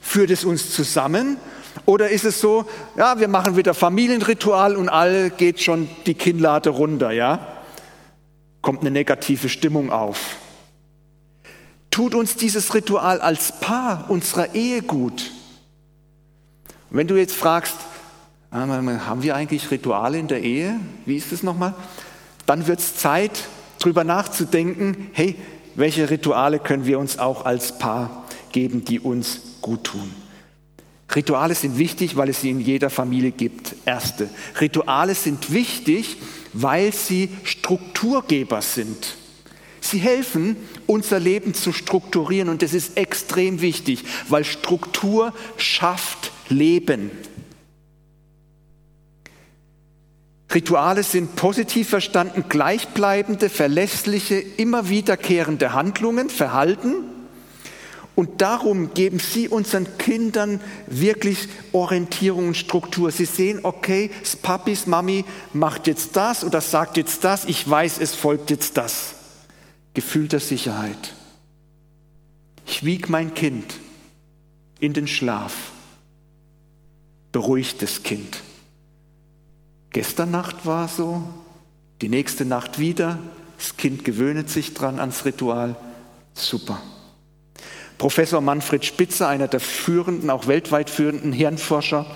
[0.00, 1.38] Führt es uns zusammen?
[1.86, 6.70] Oder ist es so, ja, wir machen wieder Familienritual und all geht schon die Kinnlade
[6.70, 7.46] runter, ja?
[8.62, 10.36] Kommt eine negative Stimmung auf.
[11.90, 15.32] Tut uns dieses Ritual als Paar unserer Ehe gut?
[16.90, 17.74] Und wenn du jetzt fragst,
[18.50, 20.78] ah, haben wir eigentlich Rituale in der Ehe?
[21.06, 21.74] Wie ist es nochmal?
[22.50, 23.44] Dann wird es Zeit,
[23.78, 25.36] darüber nachzudenken, hey,
[25.76, 30.12] welche Rituale können wir uns auch als Paar geben, die uns gut tun.
[31.14, 33.76] Rituale sind wichtig, weil es sie in jeder Familie gibt.
[33.84, 34.28] Erste.
[34.60, 36.16] Rituale sind wichtig,
[36.52, 39.14] weil sie Strukturgeber sind.
[39.80, 40.56] Sie helfen,
[40.88, 47.12] unser Leben zu strukturieren und das ist extrem wichtig, weil Struktur schafft Leben.
[50.52, 57.04] Rituale sind positiv verstanden gleichbleibende, verlässliche, immer wiederkehrende Handlungen, Verhalten.
[58.16, 63.12] Und darum geben sie unseren Kindern wirklich Orientierung und Struktur.
[63.12, 64.10] Sie sehen, okay,
[64.42, 69.14] Papis, Mami macht jetzt das oder sagt jetzt das, ich weiß, es folgt jetzt das.
[69.94, 71.14] Gefühl der Sicherheit.
[72.66, 73.74] Ich wieg mein Kind
[74.80, 75.72] in den Schlaf.
[77.32, 78.42] Beruhigt das Kind.
[79.90, 81.22] Gestern Nacht war so,
[82.00, 83.18] die nächste Nacht wieder.
[83.58, 85.76] Das Kind gewöhnt sich dran ans Ritual.
[86.34, 86.80] Super.
[87.98, 92.06] Professor Manfred Spitzer, einer der führenden, auch weltweit führenden Hirnforscher,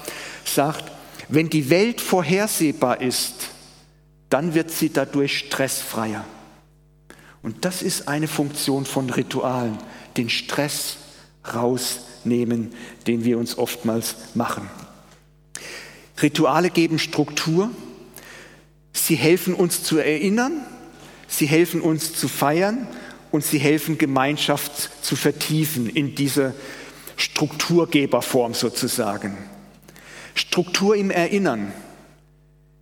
[0.45, 0.91] sagt,
[1.29, 3.51] wenn die Welt vorhersehbar ist,
[4.31, 6.25] dann wird sie dadurch stressfreier.
[7.43, 9.77] Und das ist eine Funktion von Ritualen,
[10.17, 10.97] den Stress
[11.53, 12.73] rausnehmen,
[13.07, 14.71] den wir uns oftmals machen.
[16.21, 17.71] Rituale geben Struktur,
[18.93, 20.65] sie helfen uns zu erinnern,
[21.27, 22.87] sie helfen uns zu feiern
[23.31, 26.55] und sie helfen, Gemeinschaft zu vertiefen in diese
[27.17, 29.37] Strukturgeberform sozusagen.
[30.35, 31.73] Struktur im Erinnern.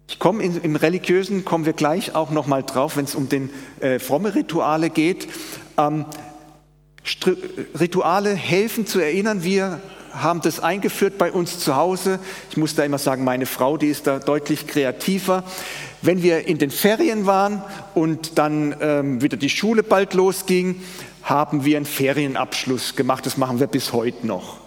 [0.08, 3.50] Ich komme im Religiösen kommen wir gleich auch noch mal drauf, wenn es um den
[3.80, 5.26] äh, fromme Rituale geht.
[5.78, 6.04] Ähm,
[7.80, 9.42] Rituale helfen zu erinnern.
[9.42, 9.80] Wir
[10.12, 12.18] haben das eingeführt bei uns zu Hause.
[12.50, 15.44] Ich muss da immer sagen, meine Frau, die ist da deutlich kreativer.
[16.00, 17.62] Wenn wir in den Ferien waren
[17.94, 20.82] und dann ähm, wieder die Schule bald losging,
[21.22, 23.24] haben wir einen Ferienabschluss gemacht.
[23.26, 24.61] Das machen wir bis heute noch.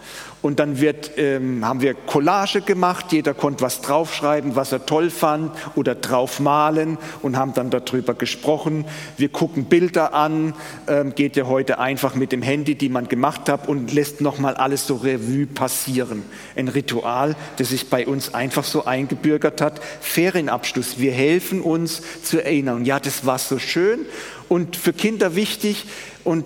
[0.46, 5.10] Und dann wird, ähm, haben wir Collage gemacht, jeder konnte was draufschreiben, was er toll
[5.10, 8.86] fand oder draufmalen und haben dann darüber gesprochen.
[9.18, 10.54] Wir gucken Bilder an,
[10.88, 14.54] ähm, geht ja heute einfach mit dem Handy, die man gemacht hat und lässt nochmal
[14.54, 16.22] alles so Revue passieren.
[16.56, 19.82] Ein Ritual, das sich bei uns einfach so eingebürgert hat.
[20.00, 22.86] Ferienabschluss, wir helfen uns zu erinnern.
[22.86, 24.06] Ja, das war so schön
[24.48, 25.86] und für Kinder wichtig
[26.24, 26.46] und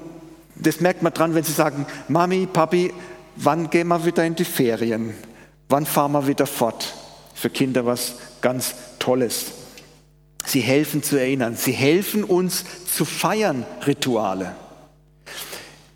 [0.55, 2.93] das merkt man dran, wenn sie sagen, Mami, Papi,
[3.35, 5.13] wann gehen wir wieder in die Ferien?
[5.69, 6.93] Wann fahren wir wieder fort?
[7.33, 9.45] Für Kinder was ganz Tolles.
[10.45, 11.55] Sie helfen zu erinnern.
[11.55, 14.55] Sie helfen uns zu feiern, Rituale.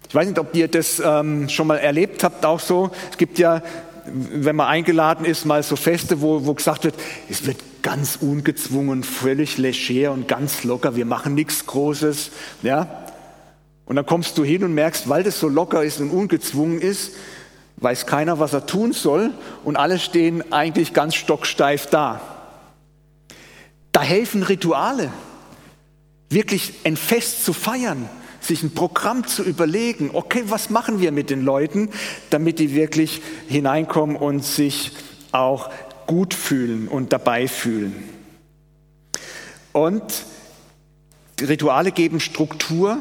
[0.08, 2.91] Ich weiß nicht, ob ihr das ähm, schon mal erlebt habt, auch so.
[3.10, 3.63] Es gibt ja,
[4.06, 6.96] wenn man eingeladen ist, mal so Feste, wo, wo gesagt wird,
[7.30, 10.96] es wird ganz ungezwungen, völlig leger und ganz locker.
[10.96, 12.30] Wir machen nichts Großes.
[12.62, 13.03] Ja?
[13.86, 17.13] Und dann kommst du hin und merkst, weil das so locker ist und ungezwungen ist,
[17.78, 19.32] weiß keiner, was er tun soll
[19.63, 22.22] und alle stehen eigentlich ganz stocksteif da.
[23.91, 25.12] Da helfen Rituale,
[26.30, 31.30] wirklich ein Fest zu feiern, sich ein Programm zu überlegen, okay, was machen wir mit
[31.30, 31.89] den Leuten,
[32.30, 34.91] damit die wirklich hineinkommen und sich
[35.32, 35.69] auch
[36.08, 38.10] gut fühlen und dabei fühlen.
[39.72, 40.04] Und
[41.41, 43.00] Rituale geben Struktur,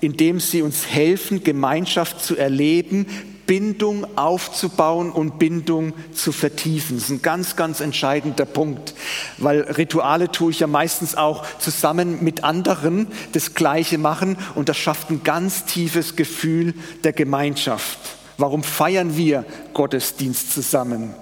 [0.00, 3.06] indem sie uns helfen, Gemeinschaft zu erleben,
[3.46, 6.96] Bindung aufzubauen und Bindung zu vertiefen.
[6.96, 8.94] Das ist ein ganz, ganz entscheidender Punkt,
[9.38, 14.78] weil Rituale tue ich ja meistens auch zusammen mit anderen das Gleiche machen und das
[14.78, 17.98] schafft ein ganz tiefes Gefühl der Gemeinschaft.
[18.36, 19.44] Warum feiern wir
[19.74, 21.14] Gottesdienst zusammen?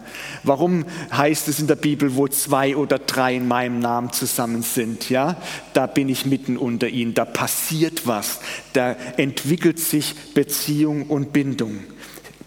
[0.44, 5.10] Warum heißt es in der Bibel, wo zwei oder drei in meinem Namen zusammen sind?
[5.10, 5.36] Ja,
[5.74, 7.12] da bin ich mitten unter ihnen.
[7.12, 8.40] Da passiert was.
[8.72, 11.80] Da entwickelt sich Beziehung und Bindung.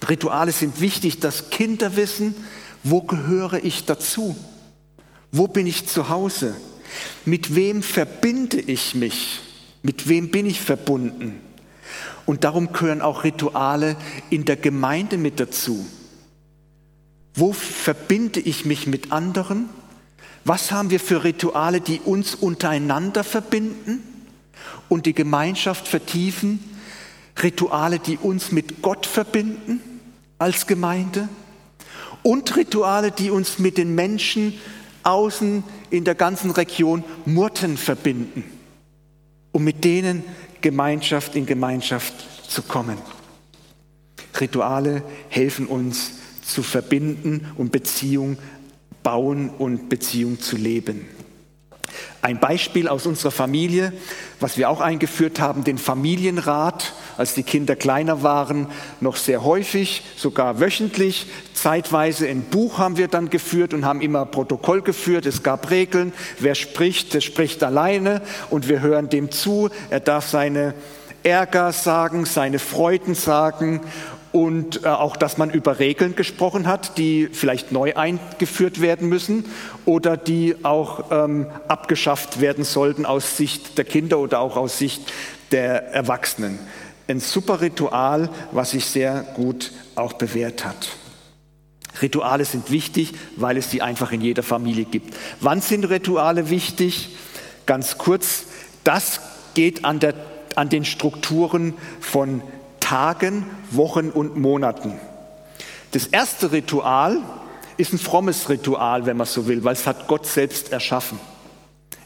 [0.07, 2.35] Rituale sind wichtig, dass Kinder wissen,
[2.83, 4.35] wo gehöre ich dazu?
[5.31, 6.55] Wo bin ich zu Hause?
[7.25, 9.39] Mit wem verbinde ich mich?
[9.83, 11.41] Mit wem bin ich verbunden?
[12.25, 13.95] Und darum gehören auch Rituale
[14.29, 15.85] in der Gemeinde mit dazu.
[17.33, 19.69] Wo verbinde ich mich mit anderen?
[20.43, 24.03] Was haben wir für Rituale, die uns untereinander verbinden
[24.89, 26.59] und die Gemeinschaft vertiefen?
[27.41, 29.81] Rituale, die uns mit Gott verbinden
[30.37, 31.27] als Gemeinde
[32.23, 34.53] und Rituale, die uns mit den Menschen
[35.03, 38.43] außen in der ganzen Region Murten verbinden,
[39.51, 40.23] um mit denen
[40.61, 42.13] Gemeinschaft in Gemeinschaft
[42.49, 42.97] zu kommen.
[44.39, 46.13] Rituale helfen uns
[46.43, 48.37] zu verbinden und Beziehung
[49.03, 51.05] bauen und Beziehung zu leben.
[52.21, 53.93] Ein Beispiel aus unserer Familie,
[54.39, 58.67] was wir auch eingeführt haben, den Familienrat, als die Kinder kleiner waren,
[58.99, 61.27] noch sehr häufig, sogar wöchentlich.
[61.53, 65.25] Zeitweise ein Buch haben wir dann geführt und haben immer Protokoll geführt.
[65.25, 66.13] Es gab Regeln.
[66.39, 69.69] Wer spricht, der spricht alleine und wir hören dem zu.
[69.89, 70.73] Er darf seine
[71.23, 73.81] Ärger sagen, seine Freuden sagen
[74.35, 79.45] und äh, auch, dass man über Regeln gesprochen hat, die vielleicht neu eingeführt werden müssen
[79.85, 85.01] oder die auch ähm, abgeschafft werden sollten aus Sicht der Kinder oder auch aus Sicht
[85.53, 86.59] der Erwachsenen.
[87.07, 90.87] Ein super Ritual, was sich sehr gut auch bewährt hat.
[92.01, 95.15] Rituale sind wichtig, weil es sie einfach in jeder Familie gibt.
[95.39, 97.09] Wann sind Rituale wichtig?
[97.65, 98.45] Ganz kurz,
[98.83, 99.21] das
[99.53, 100.13] geht an, der,
[100.55, 102.41] an den Strukturen von
[102.79, 104.99] Tagen, Wochen und Monaten.
[105.91, 107.21] Das erste Ritual
[107.77, 111.19] ist ein frommes Ritual, wenn man so will, weil es hat Gott selbst erschaffen.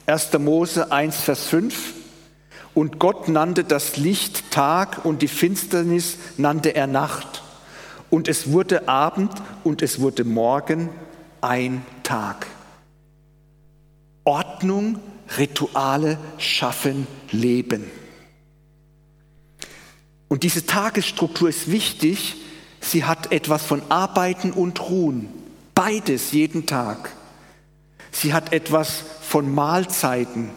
[0.06, 0.34] 1.
[0.40, 1.94] Mose 1, Vers 5.
[2.80, 7.44] Und Gott nannte das Licht Tag und die Finsternis nannte er Nacht.
[8.10, 9.34] Und es wurde Abend
[9.66, 10.88] und es wurde Morgen
[11.42, 12.48] ein Tag.
[14.24, 14.98] Ordnung,
[15.38, 17.84] Rituale schaffen Leben.
[20.30, 22.38] Und diese Tagesstruktur ist wichtig.
[22.80, 25.28] Sie hat etwas von Arbeiten und Ruhen.
[25.76, 27.12] Beides jeden Tag.
[28.12, 30.52] Sie hat etwas von Mahlzeiten,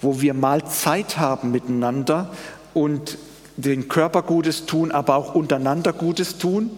[0.00, 2.30] wo wir mal Zeit haben miteinander
[2.72, 3.18] und
[3.56, 6.70] den Körper Gutes tun, aber auch untereinander Gutes tun.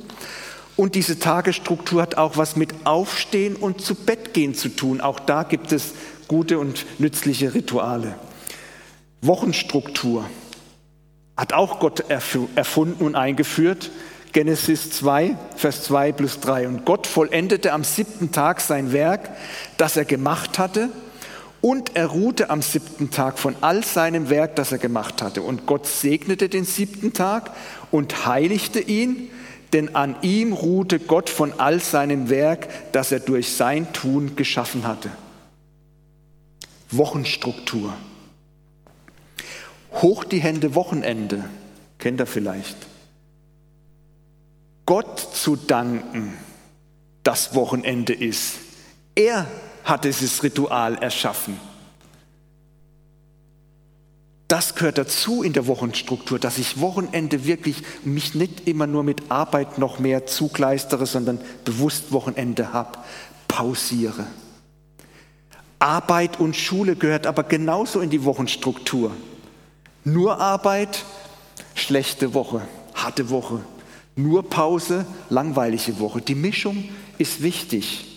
[0.76, 5.00] Und diese Tagesstruktur hat auch was mit Aufstehen und zu Bett gehen zu tun.
[5.00, 5.94] Auch da gibt es
[6.28, 8.14] gute und nützliche Rituale.
[9.22, 10.26] Wochenstruktur
[11.36, 13.90] hat auch Gott erfunden und eingeführt.
[14.32, 16.68] Genesis 2, Vers 2 plus 3.
[16.68, 19.30] Und Gott vollendete am siebten Tag sein Werk,
[19.78, 20.90] das er gemacht hatte,
[21.66, 25.42] und er ruhte am siebten Tag von all seinem Werk, das er gemacht hatte.
[25.42, 27.50] Und Gott segnete den siebten Tag
[27.90, 29.30] und heiligte ihn,
[29.72, 34.86] denn an ihm ruhte Gott von all seinem Werk, das er durch sein Tun geschaffen
[34.86, 35.10] hatte.
[36.92, 37.92] Wochenstruktur.
[39.90, 41.46] Hoch die Hände Wochenende,
[41.98, 42.76] kennt ihr vielleicht.
[44.84, 46.32] Gott zu danken,
[47.24, 48.54] das Wochenende ist.
[49.16, 49.48] Er
[49.86, 51.58] hat dieses Ritual erschaffen.
[54.48, 59.30] Das gehört dazu in der Wochenstruktur, dass ich Wochenende wirklich mich nicht immer nur mit
[59.30, 62.98] Arbeit noch mehr zugleistere, sondern bewusst Wochenende habe,
[63.48, 64.26] pausiere.
[65.78, 69.12] Arbeit und Schule gehört aber genauso in die Wochenstruktur.
[70.04, 71.04] Nur Arbeit,
[71.74, 72.62] schlechte Woche,
[72.94, 73.60] harte Woche.
[74.14, 76.20] Nur Pause, langweilige Woche.
[76.22, 78.15] Die Mischung ist wichtig.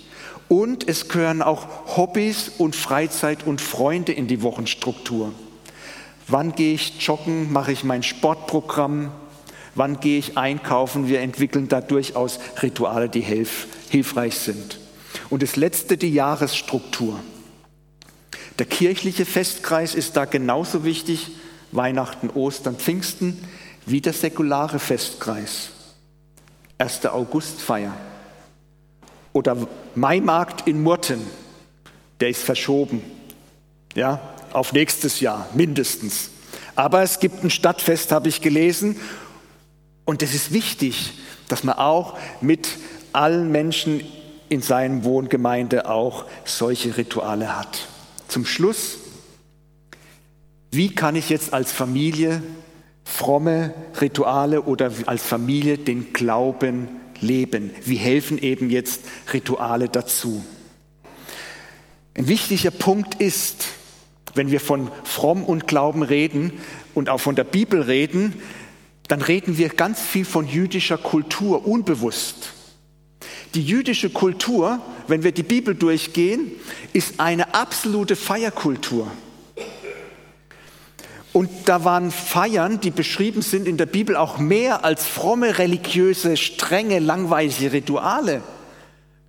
[0.49, 5.31] Und es gehören auch Hobbys und Freizeit und Freunde in die Wochenstruktur.
[6.27, 7.53] Wann gehe ich joggen?
[7.53, 9.11] Mache ich mein Sportprogramm?
[9.75, 11.07] Wann gehe ich einkaufen?
[11.07, 14.79] Wir entwickeln da durchaus Rituale, die hilf, hilfreich sind.
[15.29, 17.19] Und das letzte, die Jahresstruktur.
[18.57, 21.31] Der kirchliche Festkreis ist da genauso wichtig,
[21.71, 23.37] Weihnachten, Ostern, Pfingsten,
[23.85, 25.69] wie der säkulare Festkreis.
[26.79, 27.05] 1.
[27.05, 27.93] Augustfeier.
[29.33, 29.57] Oder
[29.95, 31.21] Maimarkt in Murten,
[32.19, 33.01] der ist verschoben.
[33.95, 34.19] Ja,
[34.53, 36.31] auf nächstes Jahr mindestens.
[36.75, 38.97] Aber es gibt ein Stadtfest, habe ich gelesen.
[40.05, 41.13] Und es ist wichtig,
[41.47, 42.69] dass man auch mit
[43.13, 44.01] allen Menschen
[44.49, 47.87] in seinem Wohngemeinde auch solche Rituale hat.
[48.27, 48.97] Zum Schluss,
[50.71, 52.41] wie kann ich jetzt als Familie
[53.03, 56.87] fromme Rituale oder als Familie den Glauben
[57.21, 57.71] leben?
[57.85, 59.01] Wie helfen eben jetzt
[59.33, 60.43] Rituale dazu?
[62.15, 63.65] Ein wichtiger Punkt ist,
[64.35, 66.53] wenn wir von fromm und Glauben reden
[66.93, 68.33] und auch von der Bibel reden,
[69.07, 72.53] dann reden wir ganz viel von jüdischer Kultur, unbewusst.
[73.55, 76.51] Die jüdische Kultur, wenn wir die Bibel durchgehen,
[76.93, 79.09] ist eine absolute Feierkultur.
[81.31, 86.37] Und da waren Feiern, die beschrieben sind in der Bibel, auch mehr als fromme, religiöse,
[86.37, 88.41] strenge, langweilige Rituale,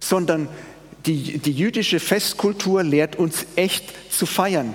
[0.00, 0.48] sondern
[1.06, 4.74] die, die jüdische Festkultur lehrt uns echt zu feiern.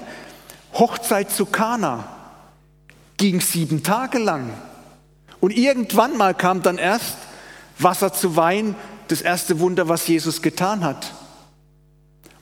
[0.74, 2.08] Hochzeit zu Kana
[3.18, 4.52] ging sieben Tage lang.
[5.40, 7.18] Und irgendwann mal kam dann erst
[7.80, 8.76] Wasser zu Wein,
[9.08, 11.14] das erste Wunder, was Jesus getan hat.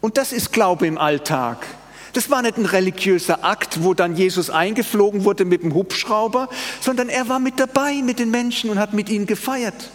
[0.02, 1.66] Und das ist Glaube im Alltag.
[2.14, 6.48] Das war nicht ein religiöser Akt, wo dann Jesus eingeflogen wurde mit dem Hubschrauber,
[6.80, 9.90] sondern er war mit dabei mit den Menschen und hat mit ihnen gefeiert.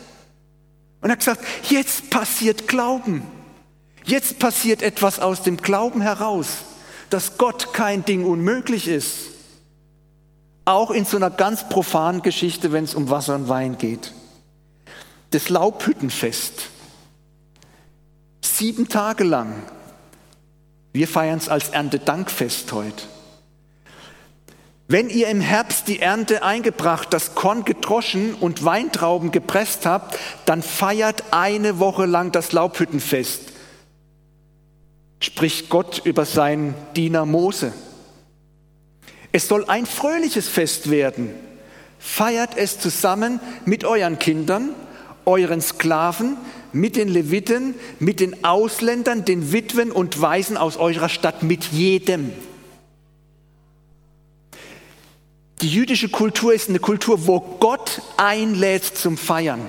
[1.00, 3.22] Und er hat gesagt, jetzt passiert Glauben.
[4.04, 6.48] Jetzt passiert etwas aus dem Glauben heraus,
[7.08, 9.14] dass Gott kein Ding unmöglich ist.
[10.64, 14.12] Auch in so einer ganz profanen Geschichte, wenn es um Wasser und Wein geht.
[15.30, 16.68] Das Laubhüttenfest.
[18.40, 19.62] Sieben Tage lang
[20.92, 23.04] wir feiern es als Erntedankfest heute.
[24.90, 30.62] Wenn ihr im Herbst die Ernte eingebracht, das Korn gedroschen und Weintrauben gepresst habt, dann
[30.62, 33.52] feiert eine Woche lang das Laubhüttenfest.
[35.20, 37.74] Spricht Gott über seinen Diener Mose.
[39.30, 41.34] Es soll ein fröhliches Fest werden.
[41.98, 44.70] Feiert es zusammen mit euren Kindern,
[45.26, 46.38] euren Sklaven,
[46.72, 52.32] mit den Leviten, mit den Ausländern, den Witwen und Waisen aus eurer Stadt, mit jedem.
[55.60, 59.60] Die jüdische Kultur ist eine Kultur, wo Gott einlädt zum Feiern.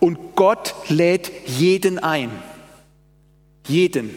[0.00, 2.30] Und Gott lädt jeden ein.
[3.66, 4.10] Jeden.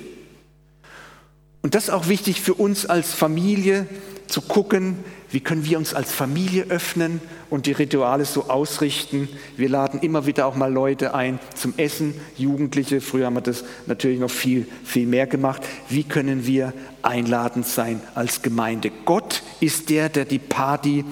[1.61, 3.87] Und das ist auch wichtig für uns als Familie
[4.27, 4.97] zu gucken,
[5.31, 9.29] wie können wir uns als Familie öffnen und die Rituale so ausrichten.
[9.55, 13.01] Wir laden immer wieder auch mal Leute ein zum Essen, Jugendliche.
[13.01, 15.61] Früher haben wir das natürlich noch viel, viel mehr gemacht.
[15.89, 18.91] Wie können wir einladend sein als Gemeinde?
[19.05, 21.05] Gott ist der, der die Party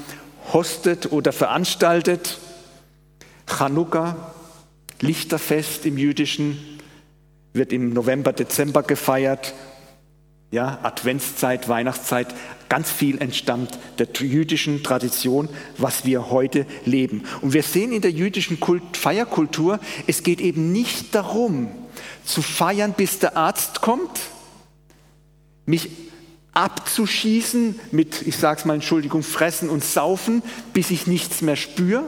[0.52, 2.40] hostet oder veranstaltet.
[3.48, 4.34] Chanukka,
[5.02, 6.58] Lichterfest im Jüdischen,
[7.54, 9.54] wird im November, Dezember gefeiert.
[10.52, 12.34] Ja, Adventszeit, Weihnachtszeit,
[12.70, 15.48] ganz viel entstammt der jüdischen Tradition,
[15.78, 17.24] was wir heute leben.
[17.42, 21.70] Und wir sehen in der jüdischen Kult, Feierkultur, es geht eben nicht darum,
[22.26, 24.22] zu feiern, bis der Arzt kommt,
[25.68, 25.92] mich
[26.54, 30.42] abzuschießen mit, ich sage es mal, Entschuldigung, fressen und saufen,
[30.74, 32.04] bis ich nichts mehr spüre,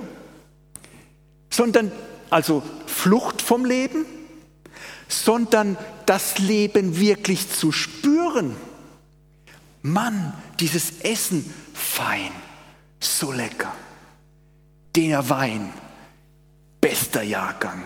[1.52, 1.92] sondern
[2.32, 4.06] also Flucht vom Leben,
[5.08, 5.78] sondern
[6.12, 8.58] das Leben wirklich zu spüren.
[9.82, 12.34] Mann, dieses Essen, fein,
[13.00, 13.74] so lecker.
[14.94, 15.72] Der Wein,
[16.82, 17.82] bester Jahrgang.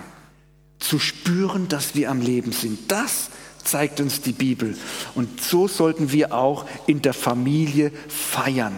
[0.80, 2.92] Zu spüren, dass wir am Leben sind.
[2.92, 3.30] Das
[3.64, 4.76] zeigt uns die Bibel.
[5.14, 8.74] Und so sollten wir auch in der Familie feiern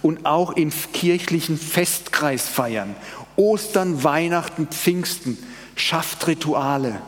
[0.00, 2.96] und auch im kirchlichen Festkreis feiern.
[3.36, 5.36] Ostern, Weihnachten, Pfingsten
[5.74, 6.98] schafft Rituale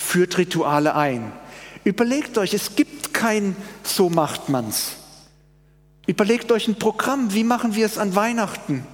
[0.00, 1.30] führt Rituale ein.
[1.84, 4.92] Überlegt euch, es gibt kein So macht man's.
[6.06, 8.86] Überlegt euch ein Programm, wie machen wir es an Weihnachten?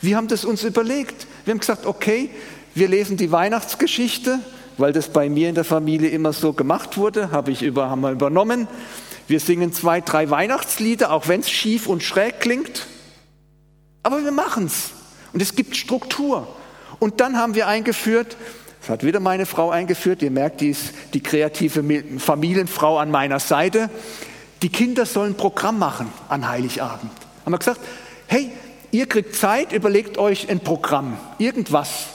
[0.00, 1.26] Wir haben das uns überlegt.
[1.44, 2.30] Wir haben gesagt, okay,
[2.74, 4.38] wir lesen die Weihnachtsgeschichte,
[4.76, 8.02] weil das bei mir in der Familie immer so gemacht wurde, habe ich über, haben
[8.02, 8.68] wir übernommen.
[9.26, 12.86] Wir singen zwei, drei Weihnachtslieder, auch wenn es schief und schräg klingt.
[14.02, 14.90] Aber wir machen es.
[15.32, 16.46] Und es gibt Struktur.
[16.98, 18.36] Und dann haben wir eingeführt,
[18.86, 20.22] das hat wieder meine Frau eingeführt.
[20.22, 21.82] Ihr merkt, die ist die kreative
[22.20, 23.90] Familienfrau an meiner Seite.
[24.62, 27.10] Die Kinder sollen Programm machen an Heiligabend.
[27.44, 27.80] Haben wir gesagt,
[28.28, 28.52] hey,
[28.92, 32.06] ihr kriegt Zeit, überlegt euch ein Programm, irgendwas.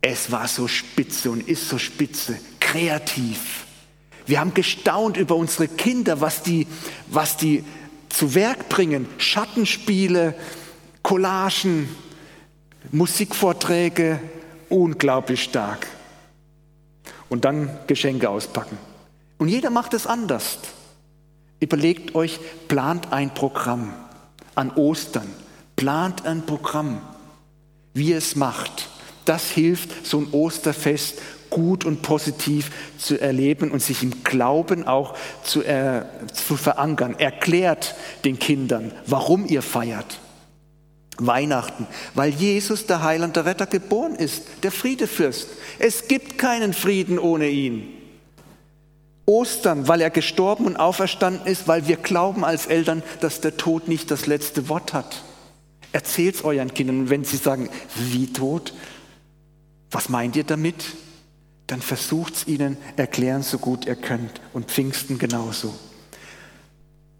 [0.00, 3.66] Es war so spitze und ist so spitze, kreativ.
[4.26, 6.66] Wir haben gestaunt über unsere Kinder, was die,
[7.06, 7.62] was die
[8.08, 9.06] zu Werk bringen.
[9.18, 10.34] Schattenspiele,
[11.04, 11.88] Collagen,
[12.90, 14.18] Musikvorträge,
[14.70, 15.86] unglaublich stark.
[17.28, 18.78] Und dann Geschenke auspacken.
[19.38, 20.58] Und jeder macht es anders.
[21.60, 23.92] Überlegt euch, plant ein Programm
[24.54, 25.28] an Ostern.
[25.76, 27.00] Plant ein Programm,
[27.94, 28.88] wie ihr es macht.
[29.24, 35.14] Das hilft, so ein Osterfest gut und positiv zu erleben und sich im Glauben auch
[35.42, 37.16] zu, äh, zu verankern.
[37.18, 37.94] Erklärt
[38.24, 40.20] den Kindern, warum ihr feiert.
[41.26, 45.48] Weihnachten, weil Jesus, der Heiland, der Retter, geboren ist, der Friedefürst.
[45.78, 47.88] Es gibt keinen Frieden ohne ihn.
[49.26, 53.86] Ostern, weil er gestorben und auferstanden ist, weil wir glauben als Eltern, dass der Tod
[53.86, 55.22] nicht das letzte Wort hat.
[55.92, 57.10] Erzählt es euren Kindern.
[57.10, 58.74] Wenn sie sagen, wie tot?
[59.90, 60.84] Was meint ihr damit?
[61.66, 64.40] Dann versucht es ihnen erklären, so gut ihr könnt.
[64.52, 65.74] Und Pfingsten genauso.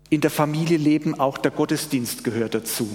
[0.09, 2.89] In der Familie leben auch der Gottesdienst gehört dazu.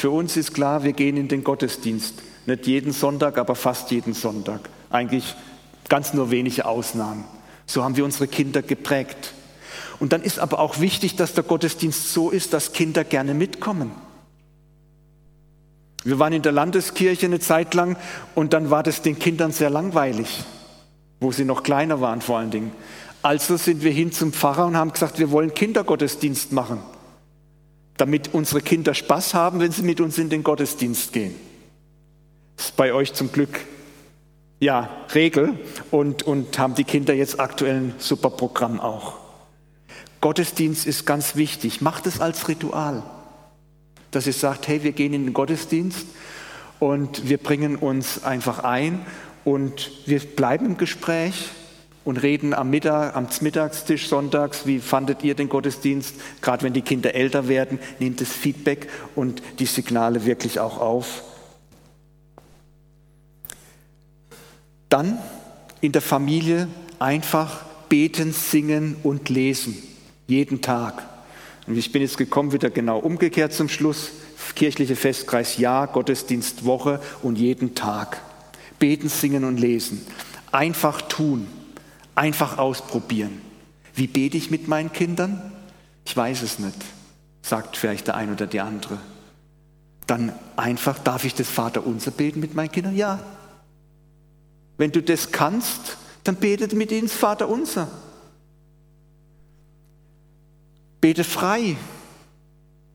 [0.00, 2.14] Für uns ist klar, wir gehen in den Gottesdienst.
[2.46, 4.70] Nicht jeden Sonntag, aber fast jeden Sonntag.
[4.88, 5.34] Eigentlich
[5.90, 7.24] ganz nur wenige Ausnahmen.
[7.66, 9.34] So haben wir unsere Kinder geprägt.
[9.98, 13.90] Und dann ist aber auch wichtig, dass der Gottesdienst so ist, dass Kinder gerne mitkommen.
[16.02, 17.98] Wir waren in der Landeskirche eine Zeit lang
[18.34, 20.44] und dann war das den Kindern sehr langweilig,
[21.20, 22.72] wo sie noch kleiner waren vor allen Dingen.
[23.20, 26.80] Also sind wir hin zum Pfarrer und haben gesagt, wir wollen Kindergottesdienst machen
[28.00, 31.34] damit unsere Kinder Spaß haben, wenn sie mit uns in den Gottesdienst gehen.
[32.56, 33.60] Das ist bei euch zum Glück
[34.58, 35.58] ja Regel
[35.90, 39.18] und, und haben die Kinder jetzt aktuell ein super Programm auch.
[40.20, 41.80] Gottesdienst ist ganz wichtig.
[41.80, 43.02] Macht es als Ritual,
[44.10, 46.06] dass ihr sagt, hey, wir gehen in den Gottesdienst
[46.78, 49.04] und wir bringen uns einfach ein
[49.44, 51.50] und wir bleiben im Gespräch
[52.04, 56.14] und reden am Mittag, am Mittagstisch sonntags, wie fandet ihr den Gottesdienst?
[56.40, 61.22] Gerade wenn die Kinder älter werden, nehmt das Feedback und die Signale wirklich auch auf.
[64.88, 65.18] Dann
[65.80, 69.76] in der Familie einfach beten, singen und lesen.
[70.26, 71.06] Jeden Tag.
[71.66, 74.10] Und ich bin jetzt gekommen, wieder genau umgekehrt zum Schluss.
[74.56, 78.20] Kirchliche Festkreis ja, Gottesdienst Woche und jeden Tag.
[78.78, 80.04] Beten, singen und lesen.
[80.50, 81.46] Einfach tun.
[82.14, 83.40] Einfach ausprobieren.
[83.94, 85.52] Wie bete ich mit meinen Kindern?
[86.04, 86.76] Ich weiß es nicht,
[87.42, 88.98] sagt vielleicht der eine oder die andere.
[90.06, 92.96] Dann einfach, darf ich das Vaterunser beten mit meinen Kindern?
[92.96, 93.20] Ja.
[94.76, 97.88] Wenn du das kannst, dann betet mit ihnen das Vaterunser.
[101.00, 101.76] Bete frei,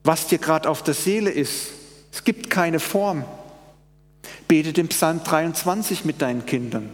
[0.03, 1.69] was dir gerade auf der Seele ist.
[2.11, 3.25] Es gibt keine Form.
[4.47, 6.89] Bete den Psalm 23 mit deinen Kindern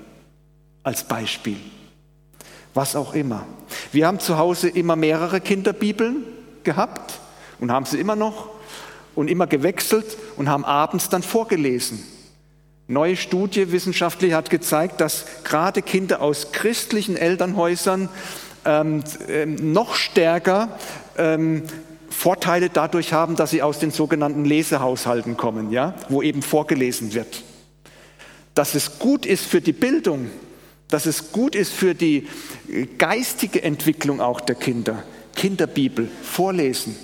[0.84, 1.58] als Beispiel
[2.74, 3.46] was auch immer.
[3.92, 6.24] Wir haben zu Hause immer mehrere Kinderbibeln
[6.64, 7.20] gehabt
[7.60, 8.50] und haben sie immer noch
[9.16, 10.06] und immer gewechselt
[10.38, 12.04] und haben abends dann vorgelesen.
[12.88, 18.10] Neue Studie wissenschaftlich hat gezeigt, dass gerade Kinder aus christlichen Elternhäusern
[18.66, 20.78] ähm, ähm, noch stärker
[21.18, 21.64] ähm,
[22.10, 27.44] Vorteile dadurch haben, dass sie aus den sogenannten Lesehaushalten kommen, ja, wo eben vorgelesen wird.
[28.54, 30.30] Dass es gut ist für die Bildung,
[30.92, 32.28] dass es gut ist für die
[32.70, 35.04] äh, geistige Entwicklung auch der Kinder.
[35.36, 36.96] Kinderbibel, vorlesen,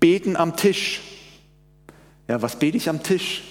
[0.00, 1.02] beten am Tisch.
[2.26, 3.44] Ja, was bete ich am Tisch?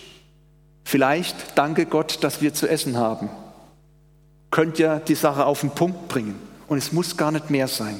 [0.83, 3.29] Vielleicht danke Gott, dass wir zu essen haben.
[4.51, 6.35] Könnt ja die Sache auf den Punkt bringen.
[6.67, 7.99] Und es muss gar nicht mehr sein.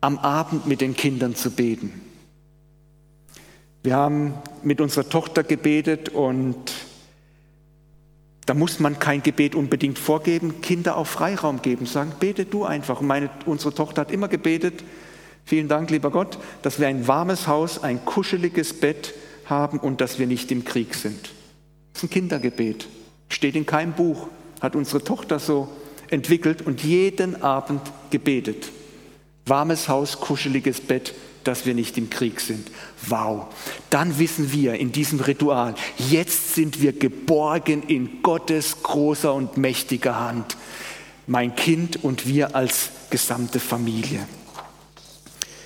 [0.00, 2.00] Am Abend mit den Kindern zu beten.
[3.82, 6.72] Wir haben mit unserer Tochter gebetet und
[8.50, 13.00] da muss man kein Gebet unbedingt vorgeben, Kinder auch Freiraum geben, sagen, bete du einfach.
[13.00, 14.82] Meine, unsere Tochter hat immer gebetet,
[15.44, 19.14] vielen Dank, lieber Gott, dass wir ein warmes Haus, ein kuscheliges Bett
[19.46, 21.30] haben und dass wir nicht im Krieg sind.
[21.92, 22.88] Das ist ein Kindergebet,
[23.28, 24.26] steht in keinem Buch,
[24.60, 25.68] hat unsere Tochter so
[26.08, 28.72] entwickelt und jeden Abend gebetet.
[29.46, 31.14] Warmes Haus, kuscheliges Bett,
[31.44, 32.70] dass wir nicht im Krieg sind.
[33.06, 33.46] Wow.
[33.90, 40.20] Dann wissen wir in diesem Ritual, jetzt sind wir geborgen in Gottes großer und mächtiger
[40.20, 40.56] Hand.
[41.26, 44.26] Mein Kind und wir als gesamte Familie.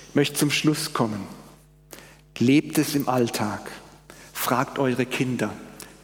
[0.09, 1.21] Ich möchte zum Schluss kommen.
[2.37, 3.71] Lebt es im Alltag.
[4.33, 5.51] Fragt eure Kinder,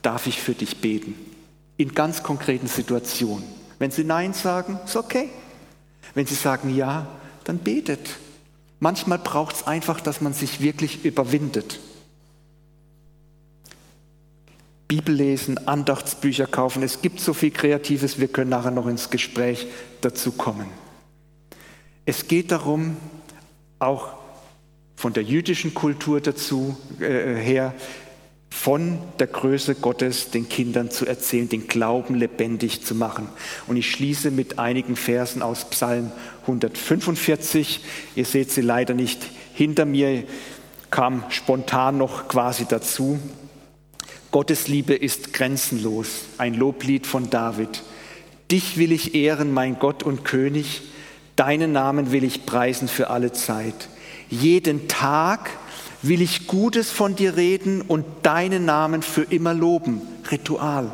[0.01, 1.15] darf ich für dich beten?
[1.77, 3.43] In ganz konkreten Situationen.
[3.79, 5.29] Wenn sie Nein sagen, ist okay.
[6.13, 7.07] Wenn sie sagen Ja,
[7.43, 8.09] dann betet.
[8.83, 11.79] Manchmal braucht es einfach, dass man sich wirklich überwindet.
[14.87, 16.81] Bibel lesen, Andachtsbücher kaufen.
[16.81, 19.67] Es gibt so viel Kreatives, wir können nachher noch ins Gespräch
[20.01, 20.65] dazu kommen.
[22.07, 22.97] Es geht darum,
[23.77, 24.13] auch
[24.95, 27.75] von der jüdischen Kultur dazu äh, her,
[28.51, 33.27] von der Größe Gottes den Kindern zu erzählen, den Glauben lebendig zu machen.
[33.65, 36.11] Und ich schließe mit einigen Versen aus Psalm
[36.43, 37.79] 145.
[38.15, 39.19] Ihr seht sie leider nicht
[39.53, 40.25] hinter mir,
[40.91, 43.17] kam spontan noch quasi dazu.
[44.31, 47.83] Gottes Liebe ist grenzenlos, ein Loblied von David.
[48.51, 50.81] Dich will ich ehren, mein Gott und König,
[51.35, 53.89] deinen Namen will ich preisen für alle Zeit.
[54.29, 55.49] Jeden Tag
[56.01, 60.01] will ich Gutes von dir reden und deinen Namen für immer loben.
[60.29, 60.91] Ritual.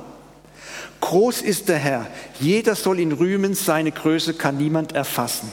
[1.02, 2.08] Groß ist der Herr,
[2.40, 5.52] jeder soll ihn rühmen, seine Größe kann niemand erfassen.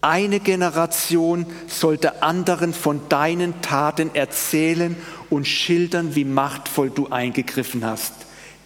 [0.00, 4.96] Eine Generation sollte anderen von deinen Taten erzählen
[5.30, 8.12] und schildern, wie machtvoll du eingegriffen hast.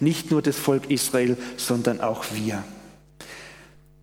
[0.00, 2.64] Nicht nur das Volk Israel, sondern auch wir.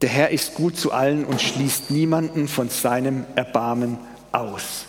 [0.01, 3.97] Der Herr ist gut zu allen und schließt niemanden von seinem Erbarmen
[4.31, 4.85] aus.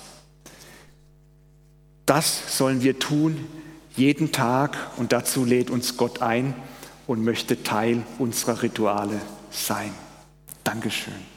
[2.06, 3.46] Das sollen wir tun
[3.96, 6.54] jeden Tag und dazu lädt uns Gott ein
[7.06, 9.92] und möchte Teil unserer Rituale sein.
[10.62, 11.35] Dankeschön.